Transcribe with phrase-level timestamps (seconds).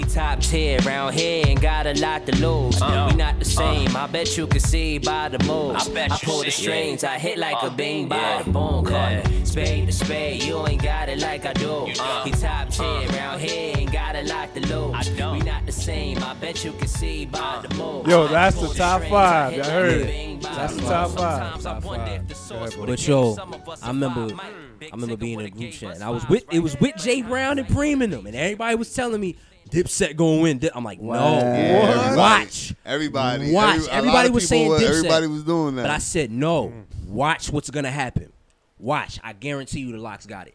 [0.00, 2.80] He top tier round here and got a lot to lose.
[2.80, 3.48] Uh, we not the uh.
[3.48, 3.94] same.
[3.94, 5.86] I bet you can see by the moves.
[5.90, 7.02] I bet you pull the strings.
[7.02, 7.12] yeah.
[7.12, 8.38] I hit like Uh, a bing yeah.
[8.38, 8.84] by the boom.
[8.86, 9.28] Call Yeah.
[9.28, 10.42] it spade to spade.
[10.42, 11.70] You ain't got it like I do.
[12.00, 13.12] Uh, he top tier uh.
[13.12, 14.94] round here and got a lot to lose.
[14.94, 15.38] I don't.
[15.38, 16.16] We not the same.
[16.22, 18.08] I bet you can see by the moves.
[18.08, 19.10] Yo, that's the top strings.
[19.12, 19.52] five.
[19.52, 20.42] I hit I like heard it.
[20.42, 21.62] That's the the top five.
[21.62, 22.08] Top five.
[22.22, 24.34] if the source But yo, gave some of us a I remember.
[24.82, 26.96] I remember being in a group gave chat, and I was with it was with
[26.96, 29.36] Jay Brown and Preem and them, and everybody was telling me
[29.70, 30.58] Dipset gonna win.
[30.58, 32.16] Dip- I'm like, no, Yeah, What?
[32.18, 33.76] watch, Everybody, watch.
[33.76, 35.82] every- everybody was saying were- Dipset, everybody was doing that.
[35.82, 36.72] but I said no.
[37.06, 38.32] Watch what's gonna happen.
[38.78, 40.54] Watch, I guarantee you the LOX got it.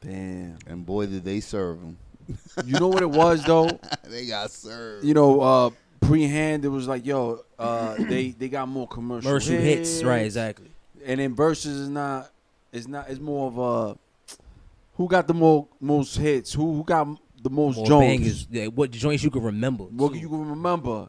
[0.00, 0.56] Damn.
[0.66, 1.98] and boy, did they serve them.
[2.64, 3.68] You know what it was though?
[4.08, 5.04] they got served.
[5.04, 9.56] You know, uh, pre-hand it was like, yo, uh, they they got more commercial, Commercial
[9.56, 10.24] hits, right?
[10.24, 10.70] Exactly.
[11.04, 12.30] And then versus is not,
[12.72, 13.98] it's not, it's more of a,
[14.96, 16.52] who got the more most hits?
[16.52, 17.08] Who who got
[17.42, 18.06] the most More Jones?
[18.06, 18.46] bangers.
[18.50, 19.84] Yeah, what joints you can remember?
[19.84, 20.18] What too.
[20.18, 21.08] you can remember?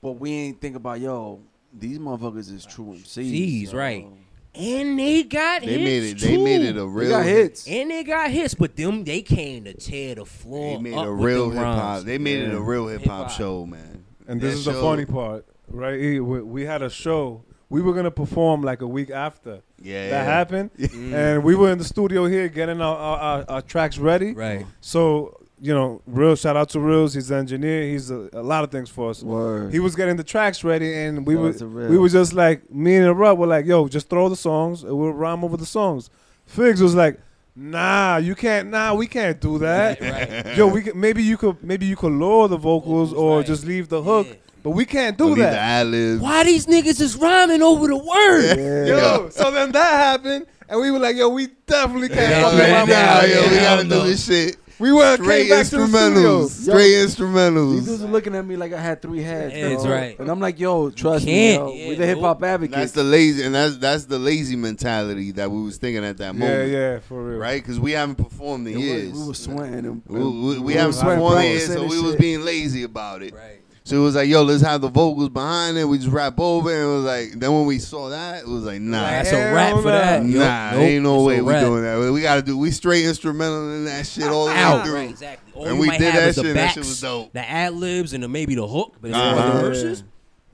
[0.00, 1.40] But we ain't think about yo.
[1.72, 3.06] These motherfuckers is true MCs.
[3.06, 3.78] C's, yo.
[3.78, 4.06] right.
[4.54, 6.18] And they got they hits made it.
[6.20, 7.10] They made it a They real.
[7.10, 7.66] got hits.
[7.66, 10.76] And they got hits, but them they came to tear the floor.
[10.76, 12.02] They made up a real hip hop.
[12.02, 14.04] They made it a real hip hop show, man.
[14.28, 15.98] And That this is the funny part, right?
[15.98, 17.44] We, we had a show.
[17.70, 20.24] We were gonna perform like a week after Yeah, that yeah.
[20.24, 21.12] happened, mm.
[21.14, 24.34] and we were in the studio here getting our, our, our, our tracks ready.
[24.34, 24.66] Right.
[24.82, 27.14] So you know, real shout out to Reels.
[27.14, 27.82] He's the engineer.
[27.84, 29.22] He's a, a lot of things for us.
[29.22, 29.72] Word.
[29.72, 31.88] He was getting the tracks ready, and we were out to Real.
[31.88, 34.98] we were just like me and Rob were like, "Yo, just throw the songs, and
[34.98, 36.10] we'll rhyme over the songs."
[36.46, 37.20] Figs was like,
[37.54, 38.70] "Nah, you can't.
[38.70, 40.00] Nah, we can't do that.
[40.00, 40.56] Right.
[40.56, 43.46] Yo, we could, maybe you could maybe you could lower the vocals, Vocals, or right.
[43.46, 44.34] just leave the hook, Yeah.
[44.64, 46.18] but we can't Or do leave that." The.
[46.20, 48.58] Why these niggas is rhyming over the word?
[48.88, 52.58] Yo, so then that happened, and we were like, "Yo, we definitely can't." Yeah, fucking
[52.58, 53.50] right rhyme now, yo, that.
[53.52, 54.56] we gotta do this shit.
[54.78, 56.44] We went Straight came back to the studio.
[56.44, 56.48] instrumentals.
[56.50, 57.84] Straight These instrumentals.
[57.84, 59.52] dudes are looking at me like I had three heads.
[59.54, 59.92] Heads, bro.
[59.94, 60.18] right.
[60.18, 61.72] And I'm like, yo, trust me, Can't, yo.
[61.74, 62.48] yeah, we the hip hop nope.
[62.48, 62.76] advocates.
[62.76, 66.24] That's the lazy, and that's that's the lazy mentality that we was thinking at that
[66.34, 67.38] Yeah, moment, yeah, yeah, for real.
[67.38, 67.62] right?
[67.62, 69.12] Because we haven't performed in It was- years.
[69.14, 69.74] we were sweating.
[69.86, 72.12] And, We, we, we we haven't sweating performed in practicing years, so and we was
[72.12, 72.20] shit.
[72.20, 73.34] being lazy about it.
[73.34, 73.61] Right.
[73.84, 75.84] So it was like, yo, let's have the vocals behind it.
[75.84, 76.74] We just rap over, it.
[76.74, 79.52] and it was like, then when we saw that, it was like, nah, That's a
[79.52, 80.22] rap for that.
[80.24, 81.64] nah, Yup, nope, ain't no it's way we rap.
[81.64, 82.12] doing that.
[82.12, 84.84] We got to do, we straight instrumental in that shit all the way Out.
[84.84, 84.94] through.
[84.94, 85.52] Right, exactly.
[85.54, 87.32] All And we did have that is the shit, and that shit was dope.
[87.32, 89.52] The ad libs and the, maybe the hook, but as far Uh-huh.
[89.56, 90.04] the verses,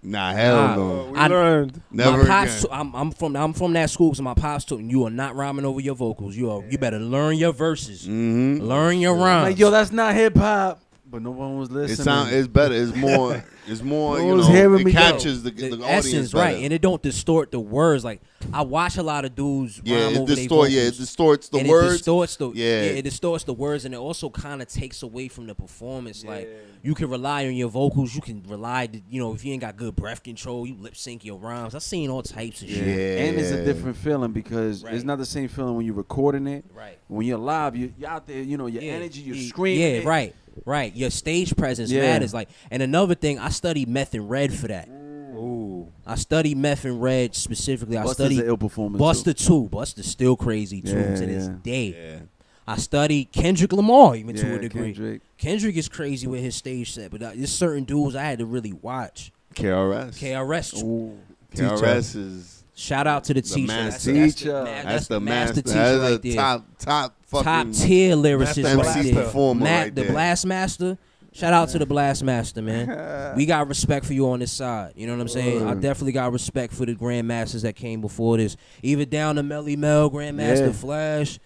[0.00, 0.76] Nah, hell Nah.
[0.76, 1.00] no.
[1.08, 1.82] Uh, we I- learned.
[1.90, 2.50] Never my pops.
[2.64, 2.70] again.
[2.70, 5.10] to- I'm, I'm from I'm from that school, so my pops told me you are
[5.10, 6.36] not rhyming over your vocals.
[6.36, 8.62] You are you better learn your verses, Mm-hmm.
[8.64, 9.50] learn your rhymes.
[9.50, 10.80] like, yo, that's not hip hop.
[11.10, 12.04] But no one was It listening.
[12.04, 12.74] sound it's better.
[12.74, 13.42] It's more.
[13.70, 14.16] It's more.
[14.18, 14.98] No You know, hearing it me, yo.
[14.98, 16.42] captures the, the, the, essence, better.
[16.42, 16.64] right?
[16.64, 18.02] And it don't distort the words.
[18.02, 20.68] Like I watch a lot of dudes yeah, rhyme it over distort.
[20.70, 21.92] their Yeah, it distorts the and words.
[21.92, 22.80] It distorts the Yeah.
[22.80, 26.24] it distorts the words, and it also kind of takes away from the performance.
[26.24, 26.48] Like
[26.82, 29.60] you can rely on your vocals, you can rely, to, you know, if you ain't
[29.60, 31.74] got good breath control, you lip sync your rhymes.
[31.74, 32.76] I've seen all types of Yeah.
[32.76, 33.18] shit.
[33.20, 34.94] And it's a different feeling because Right.
[34.94, 36.64] it's not the same feeling when you're recording it.
[36.74, 36.98] Right.
[37.08, 39.80] When you're live, you, you're out there, you know, your Yeah, energy, you're yeah, screaming.
[39.82, 40.04] Yeah, it.
[40.06, 40.94] right, right.
[40.94, 42.02] Your stage presence Yeah.
[42.02, 42.32] matters.
[42.34, 44.88] Like, and another thing, I studied Meth and Red for that.
[44.88, 45.88] Ooh.
[46.06, 47.96] I studied Meth and Red specifically.
[47.96, 49.00] I Busta's studied an ill performance.
[49.02, 49.68] Busta too.
[49.70, 51.54] Busta's still crazy too Yeah, to this yeah.
[51.62, 51.96] day.
[52.12, 52.18] Yeah.
[52.66, 54.92] I studied Kendrick Lamar even yeah, to a degree.
[54.92, 55.22] Kendrick.
[55.38, 58.46] Kendrick is crazy with his stage set, but uh, there's certain dudes I had to
[58.46, 59.32] really watch.
[59.54, 60.18] KRS.
[60.18, 60.82] KRS.
[60.82, 61.16] Ooh.
[61.54, 63.66] KRS is Shout out to the, The teacher.
[63.66, 64.12] master.
[64.12, 64.52] That's, Teacher.
[64.52, 65.62] the, that's, that's the master.
[65.62, 66.36] teacher That's right the there.
[66.40, 69.24] top top fucking Top tier lyricist Master right MC there.
[69.24, 70.12] performer Matt, right the there.
[70.12, 70.98] Blast Master.
[71.32, 73.34] Shout out to the Blast Master, man.
[73.36, 74.92] we got respect for you on this side.
[74.96, 75.66] You know what I'm saying?
[75.66, 78.56] I definitely got respect for the Grandmasters that came before this.
[78.82, 80.72] Even down to Melle Mel, Grandmaster Yeah.
[80.72, 81.38] Flash.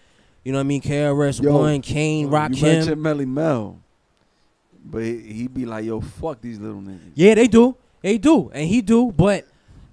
[0.44, 0.82] You know what I mean?
[0.82, 2.62] KRS Yo, One, Kane, You Rakim.
[2.62, 3.78] mentioned Melle Mel.
[4.84, 7.12] But he, he be like, yo, fuck these little niggas.
[7.14, 7.76] Yeah, they do.
[8.02, 9.12] They do, and he do.
[9.12, 9.46] But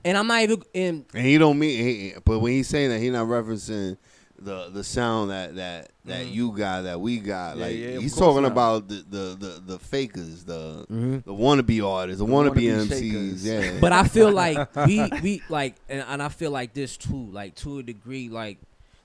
[0.05, 0.63] and I'm not even.
[0.75, 3.97] And And he don't mean, he, but when he's saying that, he not referencing
[4.41, 6.33] the the sound that that that Mhm.
[6.33, 7.57] you got, that we got.
[7.57, 8.51] Yeah, like yeah, he's talking not.
[8.53, 11.23] about the, the the the fakers, the Mhm.
[11.25, 12.99] the wannabe artists, the, The wannabe, wannabe MCs.
[12.99, 13.45] shakers.
[13.45, 17.29] Yeah, but I feel like we we like, and, and I feel like this too.
[17.31, 18.57] Like to a degree, like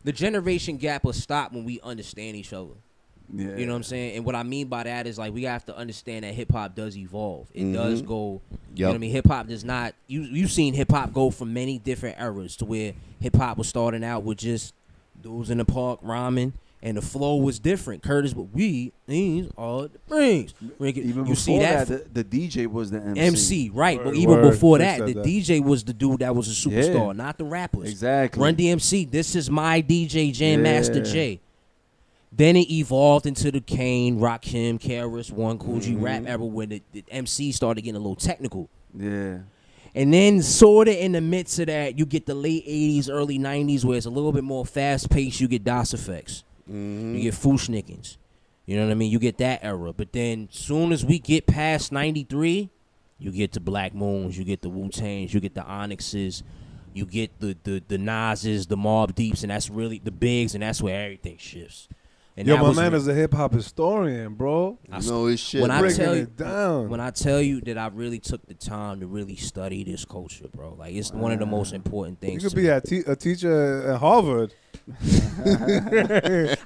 [0.05, 2.75] the generation gap will stop when we understand each other.
[3.33, 3.57] Yeah.
[3.57, 4.17] You know what I'm saying?
[4.17, 6.75] And what I mean by that is like we have to understand that hip hop
[6.75, 7.49] does evolve.
[7.55, 8.07] It does Mhm.
[8.07, 8.41] go.
[8.75, 9.11] You know what I mean?
[9.13, 9.95] Hip hop does not.
[10.07, 13.69] You you've seen hip hop go from many different eras to where hip hop was
[13.69, 14.75] starting out with just
[15.23, 16.53] dudes in the park rhyming.
[16.83, 18.03] And the flow was different.
[18.03, 20.53] Curtis, but we these are the.
[20.79, 23.21] Rick, Even you before see that, that, the, the DJ was the MC.
[23.21, 24.05] MC, right?
[24.05, 24.51] but even word.
[24.51, 25.25] before that, the that.
[25.25, 27.13] DJ was the dude that was a superstar, Yeah.
[27.13, 27.89] not the rappers.
[27.89, 28.43] Exactly.
[28.43, 31.41] Run DMC, this is my DJ Jam Master Jay.
[32.37, 36.03] Then it evolved into the Kane, Rakim, KRS, One Cool G Mm-hmm.
[36.05, 38.69] rap era when the, the MC started getting a little technical.
[38.97, 39.39] Yeah.
[39.95, 43.39] And then sort of in the midst of that, you get the late 80s, early
[43.39, 45.41] 90s where it's a little bit more fast paced.
[45.41, 46.43] You get Das EFX.
[46.69, 47.15] Mm-hmm.
[47.15, 48.17] You get Fu-Schnickens.
[48.67, 49.13] You know what I mean?
[49.13, 49.93] You get that era.
[49.93, 52.71] But then soon as we get past 93,
[53.19, 56.43] you get the Black Moons, you get the Wu Tangs, you get the Onyxes,
[56.93, 60.63] you get the, the, the Nas's, the Mobb Deeps, and that's really the bigs, and
[60.63, 61.89] that's where everything shifts.
[62.37, 64.77] And Yo, my man re- is a hip hop historian, bro.
[64.91, 65.63] I You know his shit.
[65.63, 66.89] when I tell you- it down.
[66.89, 70.47] when I tell you that I really took the time to really study this culture,
[70.53, 72.43] bro, like it's one of the most important things.
[72.43, 72.69] you could to be me.
[72.71, 74.53] a, te- a teacher at Harvard.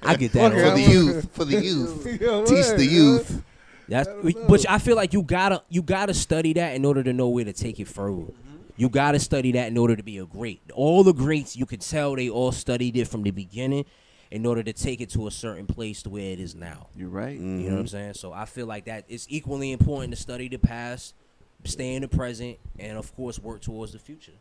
[0.03, 0.53] I get that.
[0.53, 3.43] Okay, for the youth, for the youth, Yo, teach man, the youth.
[3.89, 7.03] That's I don't which I feel like you gotta you gotta study that in order
[7.03, 8.23] to know where to take it further.
[8.23, 8.57] Mm-hmm.
[8.77, 10.61] You gotta study that in order to be a great.
[10.75, 13.85] All the greats you can tell they all studied it from the beginning
[14.31, 16.89] in order to take it to a certain place to where it is now.
[16.97, 17.39] You're right.
[17.39, 17.73] You know Mm-hmm.
[17.75, 18.15] what I'm saying?
[18.15, 21.15] So I feel like that it's equally important to study the past,
[21.65, 24.33] stay in the present, and of course work towards the future.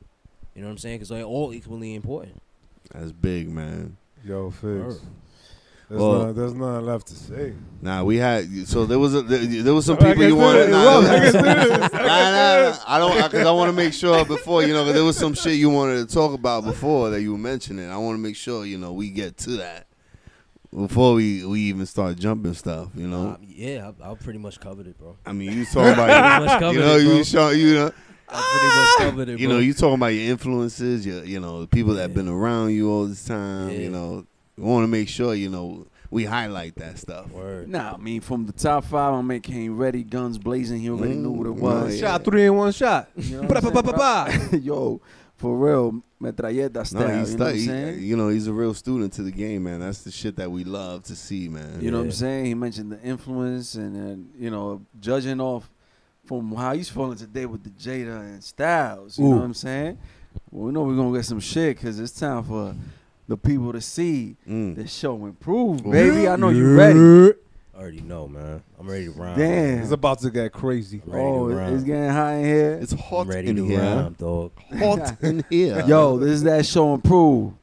[0.56, 0.96] You know what I'm saying?
[0.98, 2.42] Because they're all equally important.
[2.94, 3.96] That's big, man.
[4.26, 5.00] Yo, Figs.
[5.90, 5.98] Word.
[6.00, 7.54] There's, Well- not, there's nothing left to say.
[7.82, 10.70] Nah, we had so there was a there, there was some people you wanted.
[10.70, 10.72] it.
[10.72, 11.34] Nah, Well, I do this.
[11.94, 12.78] nah, nah, nah.
[12.88, 15.34] I don't because I want to make sure before you know 'cause there was some
[15.34, 17.90] shit you wanted to talk about before that you were mentioning.
[17.90, 19.88] I want to make sure you know we get to that
[20.76, 22.90] before we we even start jumping stuff.
[22.96, 25.16] You know, Um, yeah, I, I pretty much covered it, bro.
[25.26, 27.92] I mean, you talking Pretty about much you know it, you show you know
[28.30, 29.56] I pretty much covered it, you bro.
[29.56, 32.72] know you talking about your influences, your you know the people that have been around
[32.72, 33.70] you all this time.
[33.70, 33.78] Yeah.
[33.78, 34.26] You know,
[34.58, 37.30] we want to make sure you know we highlight that stuff.
[37.32, 37.68] Word.
[37.70, 40.80] Nah, I mean, from the top five, my man came ready, guns blazing.
[40.80, 41.96] He already knew what it Mm, was.
[42.00, 42.08] yeah.
[42.12, 43.10] Shot three in one shot.
[43.16, 44.58] You know Ba- ba- ba-.
[44.62, 45.02] Yo,
[45.36, 47.08] for real, metralleta style.
[47.10, 49.24] No, he's you know what I'm stu- he- you know he's a real student to
[49.24, 49.82] the game, man.
[49.82, 51.82] That's the shit that we love to see, man.
[51.82, 52.46] You know what I'm saying?
[52.46, 55.70] He mentioned the influence and then, you know, judging off
[56.26, 59.18] from how he's feeling today with the Jada and Styles.
[59.20, 59.30] You Ooh.
[59.32, 59.98] know what I'm saying?
[60.52, 62.74] Well, we know we're going to get some shit because it's time for
[63.28, 64.76] the people to see Mm.
[64.76, 66.28] the show improve, baby.
[66.28, 67.34] I know you ready.
[67.76, 68.64] I already know, man.
[68.80, 69.38] I'm ready to rhyme.
[69.38, 69.80] Damn.
[69.84, 71.00] It's about to get crazy.
[71.06, 71.74] I'm ready to Oh, rhyme.
[71.76, 72.80] it's getting hot in here.
[72.82, 73.80] It's I'm hot ready in to here.
[73.80, 74.52] rhyme, dog.
[74.80, 75.84] Hot in here.
[75.86, 77.54] Yo, this is that Show N Prove.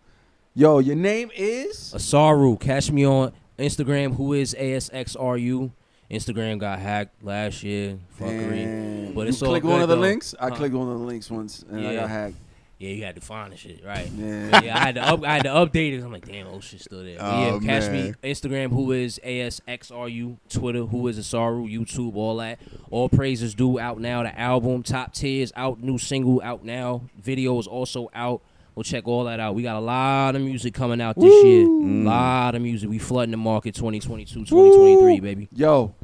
[0.54, 1.92] Yo, your name is?
[1.96, 4.14] Asaru, catch me on Instagram.
[4.14, 5.72] Who is ASXRU?
[6.10, 7.98] Instagram got hacked last year.
[8.20, 8.64] Fuckery.
[9.06, 9.14] Damn.
[9.14, 10.00] But it's you all click one of the though.
[10.02, 10.34] links?
[10.38, 10.54] I Huh?
[10.54, 12.36] clicked one of the links once and I got hacked.
[12.78, 14.10] Yeah, you had to find the shit, right?
[14.16, 14.60] Yeah.
[14.62, 16.02] yeah, I had to up, I had to update it.
[16.02, 17.18] I'm like, damn, oh shit's still there.
[17.18, 18.12] But yeah, Oh, catch me.
[18.22, 18.70] Instagram.
[18.70, 20.36] Who is ASXRU?
[20.48, 20.84] Twitter.
[20.84, 21.70] Who is Asaru?
[21.72, 22.16] YouTube.
[22.16, 22.58] All that.
[22.90, 24.22] All praises due out now.
[24.24, 25.80] The album Top Tiers out.
[25.82, 27.02] New single out now.
[27.20, 28.42] Video is also out.
[28.74, 29.54] We'll check all that out.
[29.54, 31.64] We got a lot of music coming out this year.
[31.64, 32.04] Mm.
[32.04, 32.90] lot of music.
[32.90, 35.48] We flooding the market 2022, 2023, baby.
[35.52, 35.94] Yo,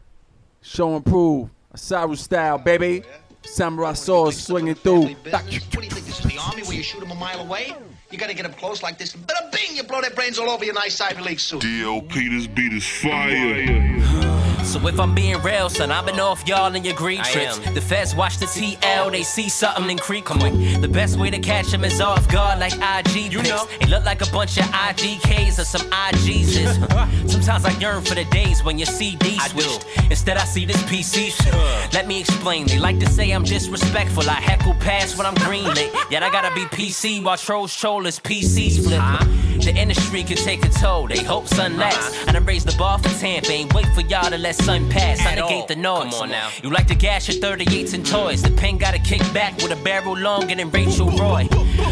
[0.62, 1.50] show and prove.
[1.74, 3.02] Asaru style, baby.
[3.42, 5.16] Samurai sword swinging through.
[6.80, 7.76] What do you think this is the army where you shoot them a mile away?
[8.10, 9.12] You gotta get up close like this.
[9.14, 9.76] Bada bing!
[9.76, 11.60] You blow their brains all over your nice Ivy League suit.
[11.62, 13.99] DLP, this beat is fire.
[14.70, 17.58] So if I'm being real, son, I've been off y'all and your green trips.
[17.58, 20.52] The feds watch the TL, they see something and creep quick.
[20.80, 23.66] The best way to catch them is off guard like IG you know.
[23.80, 27.28] It look like a bunch of IGKs or some IGs.
[27.28, 29.84] Sometimes I yearn for the days when your CD switch.
[30.08, 31.92] Instead I see this PC shit.
[31.92, 32.68] Let me explain.
[32.68, 34.30] They like to say I'm disrespectful.
[34.30, 35.92] I heckle past when I'm greenlit.
[36.12, 39.39] Yet I gotta be PC while trolls troll PCs flip.
[39.70, 41.06] The industry can take a toll.
[41.06, 42.12] They hope sun lasts.
[42.12, 42.24] Uh-huh.
[42.30, 43.52] I done raised the bar for Tampa.
[43.52, 45.24] Ain't wait for y'all to let sun pass.
[45.24, 46.12] I negate the noise.
[46.12, 46.50] Come on now.
[46.60, 48.42] You like to gash your 38s and toys.
[48.42, 51.46] The pen got to kick back with a barrel longer than Rachel Roy.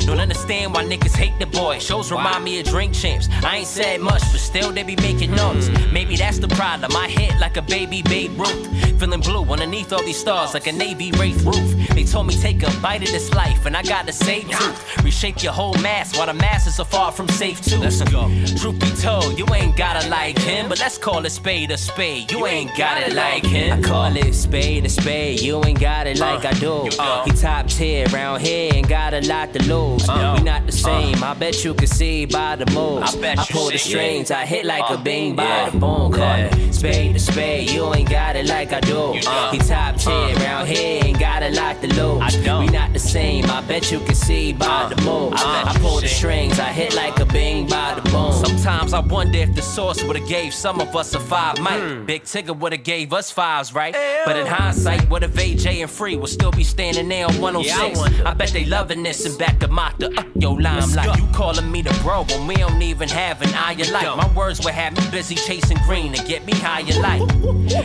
[0.07, 1.79] Don't understand why niggas hate the boy.
[1.79, 3.29] Shows remind me of drink champs.
[3.45, 5.69] I ain't said much, but still they be making noise.
[5.69, 5.93] Hmm.
[5.93, 6.97] Maybe that's the problem.
[6.97, 8.67] I hit like a baby Babe Ruth.
[8.99, 11.89] Feeling blue underneath all these stars like a Navy Wraith roof.
[11.95, 15.05] They told me take a bite of this life, and I got to save truth.
[15.05, 17.79] Reshape your whole mass while the masses are so far from safe too.
[17.79, 18.29] Let's go.
[18.57, 22.31] Truth be told, you ain't gotta like him, but let's call a spade a spade.
[22.33, 23.79] You ain't got it like him.
[23.79, 25.41] I call it spade a spade.
[25.41, 26.89] You ain't got it like uh, I do.
[26.99, 30.03] Uh, he top tier round here and got a lot to lose.
[30.09, 30.87] we not the uh.
[30.89, 31.23] same.
[31.23, 33.15] I bet you can see by the moves.
[33.15, 34.31] I, bet I pull the strings.
[34.31, 36.13] I hit like a uh, bing by the bone.
[36.13, 37.71] Call it spade to spade.
[37.71, 39.13] You ain't got it like I do.
[39.13, 42.37] he top tier round here and got a lot to lose.
[42.39, 43.45] We not the same.
[43.47, 45.43] I bet you can see by the moves.
[45.45, 46.59] I, pull the strings.
[46.59, 48.33] I hit like a bing by the bone.
[48.33, 52.07] Sometimes I wonder if the source would've gave some of us a five mic.
[52.07, 53.95] Big Tigger would've gave us fives, right?
[54.25, 58.01] But in hindsight, what if AJ and Free would still be standing there on 106?
[58.25, 60.11] I bet they loving this and back to Mata.
[60.17, 61.19] Uh, yo, limelight.
[61.19, 64.17] You calling me the bro when we don't even have an eye of light.
[64.17, 67.21] My words would have me busy chasing green and get me higher light.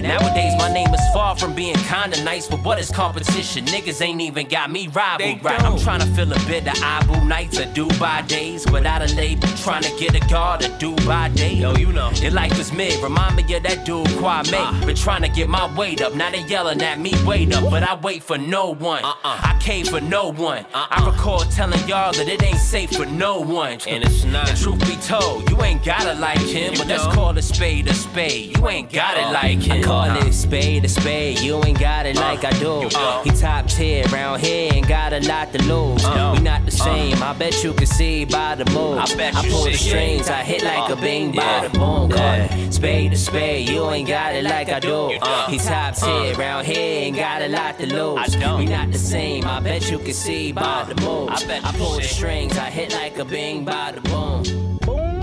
[0.01, 3.65] Nowadays, my name is far from being kinda nice, but what is competition?
[3.65, 5.61] Niggas ain't even got me rivaled right.
[5.63, 9.47] I'm trying to fill a bit of Abu nights or Dubai days without a label.
[9.57, 11.53] Trying to get a guard to do by day.
[11.53, 12.11] Yo, you know.
[12.15, 13.01] Your life is mid.
[13.01, 14.53] Remind me of that dude, Kwame.
[14.53, 14.85] Uh.
[14.85, 16.15] Been trying to get my weight up.
[16.15, 17.69] Now they yelling at me, wait up.
[17.69, 19.03] But I wait for no one.
[19.03, 19.15] Uh-uh.
[19.23, 20.65] I cave for no one.
[20.73, 20.87] Uh-uh.
[20.89, 23.79] I recall telling y'all that it ain't safe for no one.
[23.87, 24.49] And it's not.
[24.49, 26.73] And truth be told, you ain't gotta like him.
[26.73, 26.95] You but know.
[26.95, 28.57] let's call a spade a spade.
[28.57, 29.81] You ain't got it like him.
[29.81, 30.25] I call uh.
[30.25, 31.39] it spade a spade.
[31.39, 32.81] You ain't got it like I do.
[33.23, 36.03] He top tier around here and got a lot to lose.
[36.03, 37.21] We not the same.
[37.23, 38.97] I bet you can see by the move.
[38.97, 42.09] I bet I pull the strings, I hit like a bing by the boom.
[42.09, 45.09] Call spade to spade, you ain't got it like I do.
[45.49, 48.37] He top tier round here, ain't got a lot to lose.
[48.57, 51.29] We not the same, I bet you can see by the move.
[51.29, 54.43] I bet I pull the strings, I hit like a bing by the bone.
[54.79, 55.21] boom.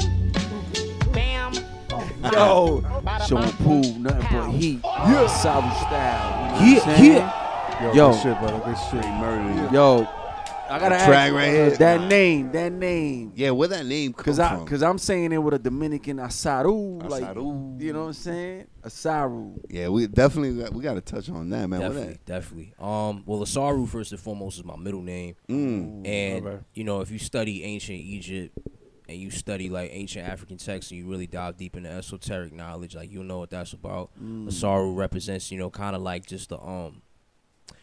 [1.13, 1.53] Bam.
[2.33, 2.83] Yo,
[3.27, 4.81] showing pool, nothing but heat.
[4.85, 6.63] Yeah, Sabu style.
[6.63, 7.41] You know yeah, yeah.
[7.81, 8.13] Yo, Yo.
[8.13, 8.63] good shit, brother.
[8.65, 9.11] Good shit.
[9.15, 9.75] Murder.
[9.75, 10.20] Yo,
[10.71, 11.71] I gotta ask track you, right uh, here.
[11.71, 13.33] That name, that name.
[13.35, 14.67] Yeah, where that name come Cause I, from?
[14.67, 17.81] cause I'm saying it with a Dominican asaru, like Asaru.
[17.81, 19.59] you know what I'm saying, asaru.
[19.69, 21.81] yeah, we definitely got, we got to touch on that, man.
[21.81, 22.75] What Definitely, definitely.
[22.79, 25.35] Um, well, Asaru first and foremost is my middle name.
[25.49, 26.07] Mm.
[26.07, 26.63] and alright.
[26.75, 28.57] you know, if you study ancient Egypt
[29.09, 32.95] and you study like ancient African texts and you really dive deep into esoteric knowledge,
[32.95, 34.11] like you know what that's about.
[34.23, 37.03] Asaru represents, you know, kind of like just the um,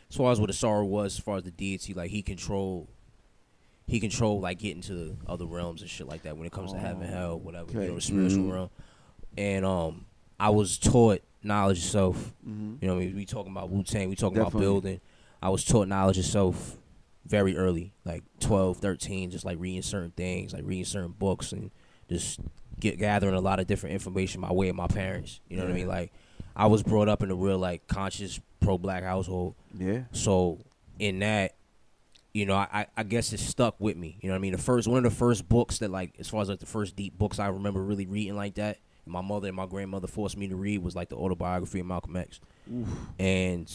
[0.10, 2.88] as far as what Asaru was, as far as the deity, like he controlled.
[3.86, 6.74] He controlled like getting to the other realms and shit like that when it comes
[6.74, 8.70] to heaven, hell, whatever, you know, the spiritual realm.
[9.38, 10.06] And um,
[10.38, 12.34] I was taught knowledge of self.
[12.82, 15.00] You know, what I mean, we talking about Wu Tang, we talking about building.
[15.42, 16.76] I was taught knowledge of self
[17.26, 21.72] very early, like 12, 13, just like reading certain things, like reading certain books and
[22.10, 22.40] just
[22.80, 25.40] get gathering a lot of different information my way of my parents.
[25.48, 25.88] You know what I mean?
[25.88, 26.12] Like
[26.56, 29.56] I was brought up in a real like conscious pro black household.
[29.78, 30.02] Yeah.
[30.12, 30.60] So
[31.00, 31.56] in that,
[32.34, 34.18] you know, I, I guess it stuck with me.
[34.22, 34.52] You know what I mean?
[34.52, 36.96] The first one of the first books that like as far as like the first
[36.96, 40.48] deep books I remember really reading like that, my mother and my grandmother forced me
[40.48, 42.40] to read was like the autobiography of Malcolm X.
[43.18, 43.72] And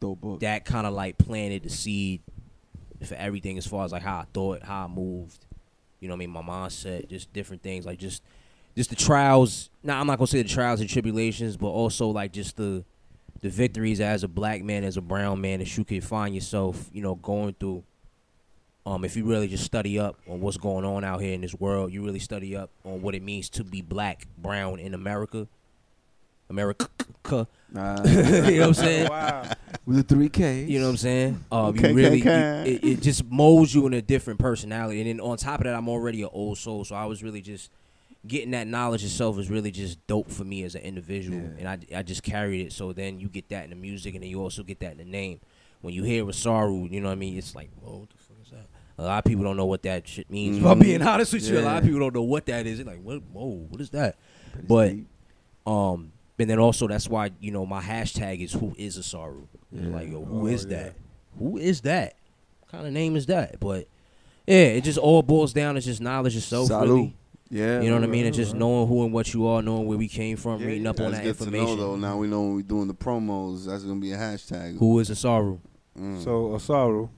[0.00, 0.40] Dope book.
[0.40, 2.22] that kind of like planted the seed
[3.04, 5.44] for everything as far as like how I thought, how I moved.
[6.00, 6.30] You know what I mean?
[6.30, 8.22] My mindset, just different things, like just
[8.76, 9.70] just the trials.
[9.82, 12.84] Now I'm not gonna say the trials and tribulations, but also like just the
[13.42, 16.88] the victories as a black man, as a brown man, that you could find yourself,
[16.92, 17.84] you know, going through.
[18.84, 21.54] Um, if you really just study up on what's going on out here in this
[21.54, 25.46] world, you really study up on what it means to be black, brown in America.
[26.50, 26.88] America.
[27.74, 29.08] Nah, you know what I'm saying?
[29.10, 29.44] Wow.
[29.86, 30.64] with the three K.
[30.64, 31.44] You know what I'm saying?
[31.50, 35.00] Um, Okay, you really, okay, you- it, it just molds you in a different personality.
[35.00, 37.40] And then on top of that, I'm already an old soul, so I was really
[37.40, 37.70] just
[38.26, 41.78] getting that knowledge itself is really just dope for me as an individual, and I,
[41.96, 42.72] I just carried it.
[42.72, 44.98] So then you get that in the music, and then you also get that in
[44.98, 45.40] the name.
[45.80, 47.36] When you hear Wasaru, you know what I mean?
[47.36, 48.66] It's like, whoa, what the fuck is that?
[48.98, 50.58] A lot of people don't know what that shit means.
[50.58, 52.78] If I'm being honest with you, a lot of people don't know what that is.
[52.78, 53.22] They're like, what?
[53.32, 54.16] Whoa, what is that?
[54.68, 54.92] But
[55.66, 59.46] um, and then also that's why you know my hashtag is who is Asaru.
[59.72, 60.76] Like, yo, who Oh, is yeah.
[60.84, 60.94] that?
[61.38, 62.14] Who is that?
[62.60, 63.58] What kind of name is that?
[63.60, 63.86] But
[64.46, 66.66] yeah, it just all boils down to just knowledge of self.
[66.68, 66.88] Salute.
[66.88, 67.16] Really.
[67.54, 67.82] Yeah.
[67.82, 68.24] You know what I mean?
[68.24, 70.86] And just knowing who and what you are, knowing where we came from, Yeah, reading
[70.86, 71.76] up on that good to information.
[71.76, 71.96] know, though.
[71.96, 74.78] Now we know when we're doing the promos, that's gonna be a hashtag.
[74.78, 75.58] Who is Asaru?
[75.98, 76.24] Mm.
[76.24, 77.10] So Asaru,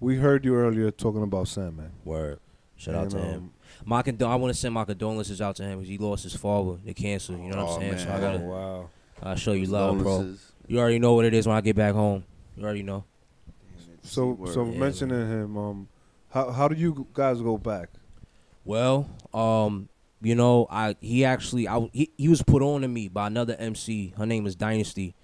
[0.00, 1.92] we heard you earlier talking about Sandman.
[2.04, 2.40] Word.
[2.76, 3.34] Shout out And, to him.
[3.36, 3.50] um,
[3.86, 6.34] My condo- I want to send my condolences out to him because he lost his
[6.34, 7.34] father to cancer.
[7.34, 7.98] You know what Oh, I'm saying?
[7.98, 8.90] So I gotta, Oh wow.
[9.22, 10.34] I'll show you love, bro.
[10.66, 12.24] You already know what it is when I get back home.
[12.56, 13.04] You already know.
[14.02, 15.88] So so Yeah, mentioning him, um,
[16.30, 17.90] how how do you guys go back?
[18.64, 19.88] Well, um,
[20.22, 23.56] you know, I he actually I he, he was put on to me by another
[23.58, 24.14] MC.
[24.16, 25.14] Her name is Dynasty.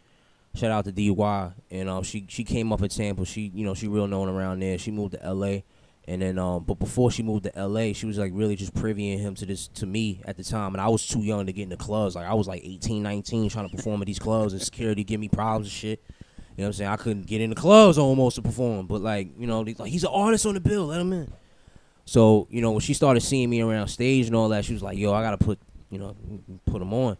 [0.54, 3.25] Shout out to DY, and um, she she came up in Tampa.
[3.25, 4.78] She you know she real known around there.
[4.78, 5.64] She moved to L.A.
[6.09, 9.18] And then, um, but before she moved to L.A., she was like really just privying
[9.18, 11.62] him to this to me at the time, and I was too young to get
[11.62, 12.16] in the clubs.
[12.16, 15.20] Like I was like 18, 19, trying to perform at these clubs, and security give
[15.20, 16.02] me problems and shit.
[16.56, 16.90] You know what I'm saying?
[16.90, 20.02] I couldn't get in the clubs almost to perform, but like you know, like he's
[20.02, 21.32] an artist on the bill, let him in.
[22.11, 24.83] So you know, when she started seeing me around stage and all that, she was
[24.83, 26.17] like, "Yo, I gotta put you know
[26.67, 27.17] put them on."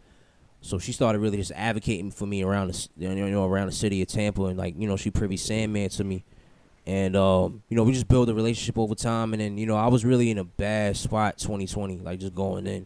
[0.59, 4.01] So she started really just advocating for me around the you know around the city
[4.01, 6.25] of Tampa, and like you know she privy Sandman to me,
[6.85, 9.77] and um, you know we just built a relationship over time, and then you know
[9.77, 12.85] I was really in a bad spot 2020, like just going in.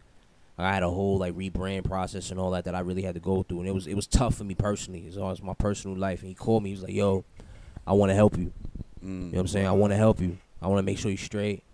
[0.56, 3.20] I had a whole like rebrand process and all that that I really had to
[3.20, 5.54] go through, and it was it was tough for me personally, as far as my
[5.54, 6.20] personal life.
[6.20, 7.24] And he called me, he was like, "Yo,
[7.84, 8.52] I want to help you.
[9.02, 9.66] You know what I'm saying?
[9.66, 10.38] I want to help you.
[10.62, 11.64] I want to make sure you're straight.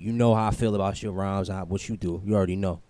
[0.00, 2.22] You know how I feel about your rhymes, how, what you do.
[2.24, 2.80] You already know.